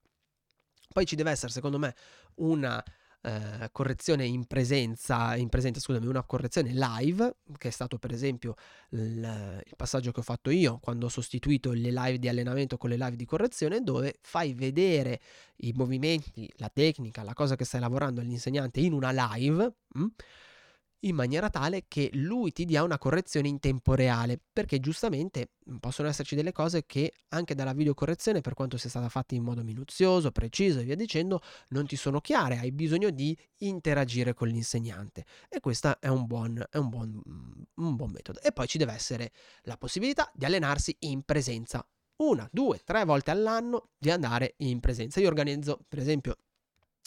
Poi 0.94 1.06
ci 1.06 1.16
deve 1.16 1.32
essere, 1.32 1.52
secondo 1.52 1.80
me, 1.80 1.96
una 2.36 2.84
eh, 3.28 3.70
correzione 3.74 4.26
in 4.26 4.46
presenza, 4.46 5.36
in 5.36 5.50
presenza, 5.50 5.82
scusami, 5.82 6.08
una 6.08 6.24
correzione 6.24 6.72
live, 6.72 7.36
che 7.58 7.68
è 7.68 7.72
stato 7.72 7.98
per 7.98 8.14
esempio 8.14 8.56
il, 8.92 9.62
il, 9.66 9.74
passaggio 9.76 10.14
che 10.14 10.22
ho 10.22 10.24
fatto 10.24 10.50
io 10.50 10.80
quando 10.80 11.08
ho 11.08 11.10
sostituito 11.10 11.74
le 11.74 11.92
live 11.92 12.20
di 12.20 12.30
allenamento 12.30 12.78
con 12.78 12.90
le 12.90 12.96
live 12.96 13.18
di 13.18 13.26
correzione, 13.26 13.82
dove 13.82 14.20
fai 14.22 14.54
vedere 14.54 15.20
i 15.58 15.74
movimenti, 15.76 16.50
la 16.56 16.70
tecnica, 16.74 17.22
la 17.24 17.34
cosa 17.34 17.58
che 17.58 17.66
stai 17.66 17.82
lavorando 17.82 18.22
all'insegnante 18.22 18.80
in 18.80 18.94
una 18.94 19.12
live. 19.12 19.74
Mh? 19.90 20.06
In 21.02 21.14
maniera 21.14 21.52
tale 21.52 21.86
che 21.88 22.10
lui 22.14 22.52
ti 22.52 22.66
dia 22.66 22.82
una 22.82 22.98
correzione 22.98 23.48
in 23.48 23.60
tempo 23.60 23.94
reale, 23.94 24.40
perché 24.52 24.80
giustamente 24.80 25.52
mm, 25.70 25.78
possono 25.78 26.08
esserci 26.08 26.34
delle 26.34 26.52
cose 26.52 26.88
che 26.88 27.14
anche 27.30 27.54
dalla 27.54 27.74
videocorrezione, 27.74 28.42
per 28.42 28.56
quanto 28.56 28.78
sia 28.78 28.90
stata 28.90 29.08
fatta 29.08 29.36
in 29.36 29.44
modo 29.44 29.64
minuzioso, 29.64 30.32
preciso 30.32 30.80
e 30.80 30.84
via 30.84 30.96
dicendo, 30.96 31.42
non 31.70 31.86
ti 31.86 31.96
sono 31.96 32.20
chiare, 32.20 32.58
hai 32.58 32.72
bisogno 32.72 33.12
di 33.12 33.38
interagire 33.58 34.34
con 34.34 34.48
l'insegnante 34.48 35.24
e 35.50 35.60
questo 35.60 36.00
è 36.00 36.08
un 36.08 36.26
buon, 36.26 36.66
è 36.68 36.78
un 36.78 36.90
buon, 36.90 37.22
mm, 37.30 37.62
un 37.76 37.96
buon 37.96 38.10
metodo. 38.10 38.42
E 38.42 38.52
poi 38.52 38.66
ci 38.68 38.80
deve 38.80 38.94
essere 38.94 39.32
la 39.64 39.78
possibilità 39.78 40.32
di 40.34 40.46
allenarsi 40.46 40.96
in 41.02 41.22
presenza. 41.22 41.88
Una, 42.24 42.50
due, 42.52 42.82
tre 42.84 43.06
volte 43.06 43.30
all'anno 43.30 43.90
di 43.96 44.10
andare 44.10 44.56
in 44.58 44.80
presenza. 44.80 45.20
Io 45.20 45.28
organizzo, 45.28 45.80
per 45.88 46.00
esempio, 46.00 46.38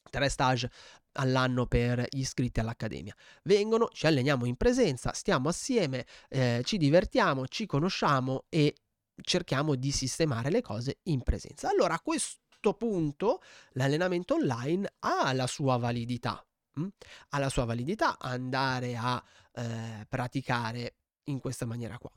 tre 0.08 0.28
stage 0.28 0.70
all'anno 1.12 1.66
per 1.66 2.06
gli 2.08 2.20
iscritti 2.20 2.60
all'Accademia. 2.60 3.14
Vengono, 3.42 3.88
ci 3.88 4.06
alleniamo 4.06 4.44
in 4.46 4.56
presenza, 4.56 5.12
stiamo 5.12 5.48
assieme, 5.48 6.06
eh, 6.28 6.62
ci 6.64 6.76
divertiamo, 6.76 7.46
ci 7.46 7.66
conosciamo 7.66 8.44
e 8.48 8.74
cerchiamo 9.20 9.74
di 9.74 9.90
sistemare 9.90 10.50
le 10.50 10.62
cose 10.62 10.98
in 11.04 11.22
presenza. 11.22 11.68
Allora 11.68 11.94
a 11.94 12.00
questo 12.00 12.74
punto 12.74 13.42
l'allenamento 13.72 14.34
online 14.34 14.94
ha 15.00 15.32
la 15.32 15.46
sua 15.46 15.76
validità. 15.76 16.44
Hm? 16.74 16.86
Ha 17.30 17.38
la 17.38 17.48
sua 17.48 17.64
validità 17.64 18.18
andare 18.18 18.96
a 18.96 19.22
eh, 19.52 20.06
praticare 20.08 20.94
in 21.24 21.40
questa 21.40 21.66
maniera 21.66 21.98
qua. 21.98 22.10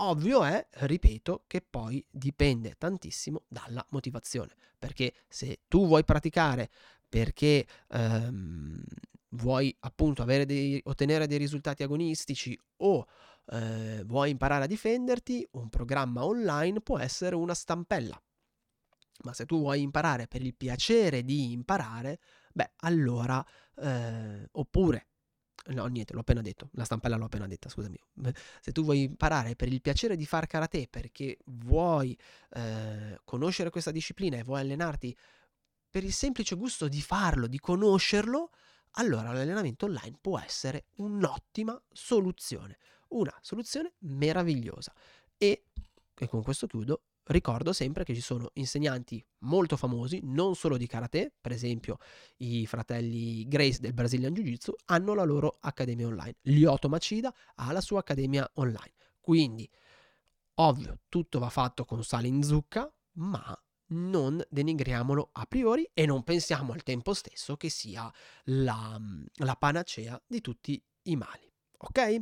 Ovvio 0.00 0.44
è, 0.44 0.64
ripeto, 0.70 1.44
che 1.48 1.60
poi 1.60 2.04
dipende 2.08 2.76
tantissimo 2.78 3.42
dalla 3.48 3.84
motivazione, 3.90 4.54
perché 4.78 5.12
se 5.28 5.62
tu 5.66 5.88
vuoi 5.88 6.04
praticare 6.04 6.70
perché 7.08 7.66
ehm, 7.88 8.82
vuoi 9.30 9.74
appunto 9.80 10.24
dei, 10.24 10.80
ottenere 10.84 11.26
dei 11.26 11.38
risultati 11.38 11.82
agonistici 11.82 12.58
o 12.78 13.06
eh, 13.50 14.02
vuoi 14.04 14.30
imparare 14.30 14.64
a 14.64 14.66
difenderti, 14.66 15.46
un 15.52 15.68
programma 15.68 16.24
online 16.24 16.80
può 16.80 16.98
essere 16.98 17.34
una 17.34 17.54
stampella. 17.54 18.20
Ma 19.24 19.32
se 19.32 19.46
tu 19.46 19.58
vuoi 19.58 19.82
imparare 19.82 20.28
per 20.28 20.42
il 20.42 20.54
piacere 20.54 21.24
di 21.24 21.50
imparare, 21.52 22.20
beh, 22.52 22.72
allora, 22.82 23.44
eh, 23.76 24.48
oppure, 24.52 25.08
no, 25.68 25.86
niente, 25.86 26.12
l'ho 26.12 26.20
appena 26.20 26.40
detto, 26.40 26.68
la 26.74 26.84
stampella 26.84 27.16
l'ho 27.16 27.24
appena 27.24 27.48
detta, 27.48 27.68
scusami. 27.68 27.98
Se 28.60 28.70
tu 28.70 28.84
vuoi 28.84 29.02
imparare 29.02 29.56
per 29.56 29.68
il 29.72 29.80
piacere 29.80 30.14
di 30.14 30.24
far 30.24 30.46
karate, 30.46 30.86
perché 30.88 31.38
vuoi 31.46 32.16
eh, 32.50 33.18
conoscere 33.24 33.70
questa 33.70 33.90
disciplina 33.90 34.36
e 34.36 34.44
vuoi 34.44 34.60
allenarti 34.60 35.16
per 35.90 36.04
il 36.04 36.12
semplice 36.12 36.54
gusto 36.54 36.88
di 36.88 37.00
farlo, 37.00 37.46
di 37.46 37.58
conoscerlo, 37.58 38.50
allora 38.92 39.32
l'allenamento 39.32 39.86
online 39.86 40.18
può 40.20 40.38
essere 40.38 40.86
un'ottima 40.96 41.80
soluzione, 41.90 42.78
una 43.08 43.34
soluzione 43.40 43.94
meravigliosa. 44.00 44.92
E, 45.36 45.64
e 46.14 46.28
con 46.28 46.42
questo 46.42 46.66
chiudo, 46.66 47.02
ricordo 47.24 47.72
sempre 47.72 48.04
che 48.04 48.14
ci 48.14 48.20
sono 48.20 48.50
insegnanti 48.54 49.24
molto 49.40 49.76
famosi, 49.76 50.20
non 50.24 50.54
solo 50.54 50.76
di 50.76 50.86
karate, 50.86 51.32
per 51.40 51.52
esempio 51.52 51.98
i 52.38 52.66
fratelli 52.66 53.46
Grace 53.46 53.80
del 53.80 53.94
Brazilian 53.94 54.34
Jiu 54.34 54.44
Jitsu 54.44 54.74
hanno 54.86 55.14
la 55.14 55.24
loro 55.24 55.58
accademia 55.60 56.06
online. 56.06 56.36
Lyoto 56.42 56.88
Machida 56.88 57.32
ha 57.56 57.72
la 57.72 57.80
sua 57.80 58.00
accademia 58.00 58.48
online. 58.54 58.94
Quindi, 59.20 59.68
ovvio, 60.54 61.00
tutto 61.08 61.38
va 61.38 61.50
fatto 61.50 61.84
con 61.84 62.02
sale 62.02 62.26
in 62.26 62.42
zucca, 62.42 62.90
ma 63.12 63.62
non 63.88 64.42
denigriamolo 64.48 65.30
a 65.32 65.46
priori 65.46 65.88
e 65.94 66.06
non 66.06 66.24
pensiamo 66.24 66.72
al 66.72 66.82
tempo 66.82 67.14
stesso 67.14 67.56
che 67.56 67.68
sia 67.68 68.12
la, 68.44 69.00
la 69.36 69.54
panacea 69.56 70.20
di 70.26 70.40
tutti 70.40 70.82
i 71.02 71.16
mali. 71.16 71.50
Ok? 71.78 72.20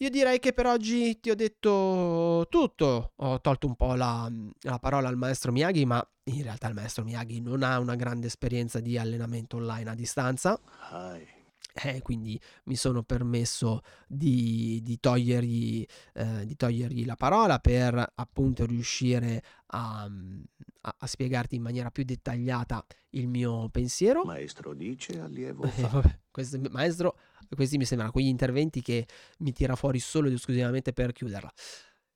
Io 0.00 0.10
direi 0.10 0.38
che 0.38 0.52
per 0.52 0.66
oggi 0.66 1.18
ti 1.18 1.30
ho 1.30 1.34
detto 1.34 2.46
tutto. 2.48 3.14
Ho 3.16 3.40
tolto 3.40 3.66
un 3.66 3.74
po' 3.74 3.94
la, 3.94 4.30
la, 4.60 4.78
parola 4.78 5.08
al 5.08 5.16
maestro 5.16 5.50
Miyagi, 5.50 5.84
ma 5.84 6.08
in 6.24 6.42
realtà 6.42 6.68
il 6.68 6.74
maestro 6.74 7.02
Miyagi 7.02 7.40
non 7.40 7.64
ha 7.64 7.80
una 7.80 7.96
grande 7.96 8.28
esperienza 8.28 8.78
di 8.78 8.96
allenamento 8.96 9.56
online 9.56 9.90
a 9.90 9.94
distanza. 9.94 10.60
Hi 10.92 11.37
eh, 11.82 12.02
quindi 12.02 12.40
mi 12.64 12.76
sono 12.76 13.02
permesso 13.02 13.82
di, 14.06 14.80
di, 14.82 14.98
togliergli, 14.98 15.86
eh, 16.14 16.44
di, 16.44 16.56
togliergli, 16.56 17.04
la 17.04 17.16
parola 17.16 17.58
per 17.58 18.12
appunto 18.14 18.66
riuscire 18.66 19.42
a, 19.66 20.02
a, 20.02 20.96
a, 20.98 21.06
spiegarti 21.06 21.56
in 21.56 21.62
maniera 21.62 21.90
più 21.90 22.04
dettagliata 22.04 22.84
il 23.10 23.28
mio 23.28 23.68
pensiero. 23.68 24.24
Maestro 24.24 24.74
dice, 24.74 25.20
allievo 25.20 25.64
eh, 25.64 25.82
vabbè, 25.82 26.20
questo, 26.30 26.60
maestro, 26.70 27.16
questi 27.54 27.76
mi 27.76 27.84
sembrano 27.84 28.12
quegli 28.12 28.26
interventi 28.26 28.82
che 28.82 29.06
mi 29.38 29.52
tira 29.52 29.76
fuori 29.76 30.00
solo 30.00 30.28
ed 30.28 30.34
esclusivamente 30.34 30.92
per 30.92 31.12
chiuderla. 31.12 31.52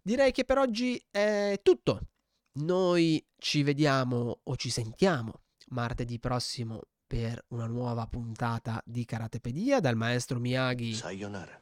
Direi 0.03 0.33
che 0.33 0.45
per 0.45 0.59
oggi 0.59 1.01
è 1.11 1.61
tutto. 1.63 2.01
Noi 2.55 3.25
ci 3.39 3.63
vediamo 3.63 4.41
o 4.43 4.57
ci 4.57 4.69
sentiamo 4.69 5.43
martedì 5.69 6.19
prossimo 6.19 6.83
per 7.13 7.45
una 7.49 7.67
nuova 7.67 8.07
puntata 8.07 8.81
di 8.87 9.05
Karatepedia 9.05 9.81
dal 9.81 9.97
maestro 9.97 10.39
Miyagi 10.39 10.95
Sayonara. 10.95 11.61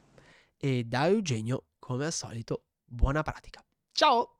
e 0.55 0.85
da 0.85 1.07
Eugenio, 1.07 1.65
come 1.77 2.05
al 2.05 2.13
solito, 2.13 2.67
buona 2.85 3.21
pratica. 3.21 3.61
Ciao! 3.91 4.37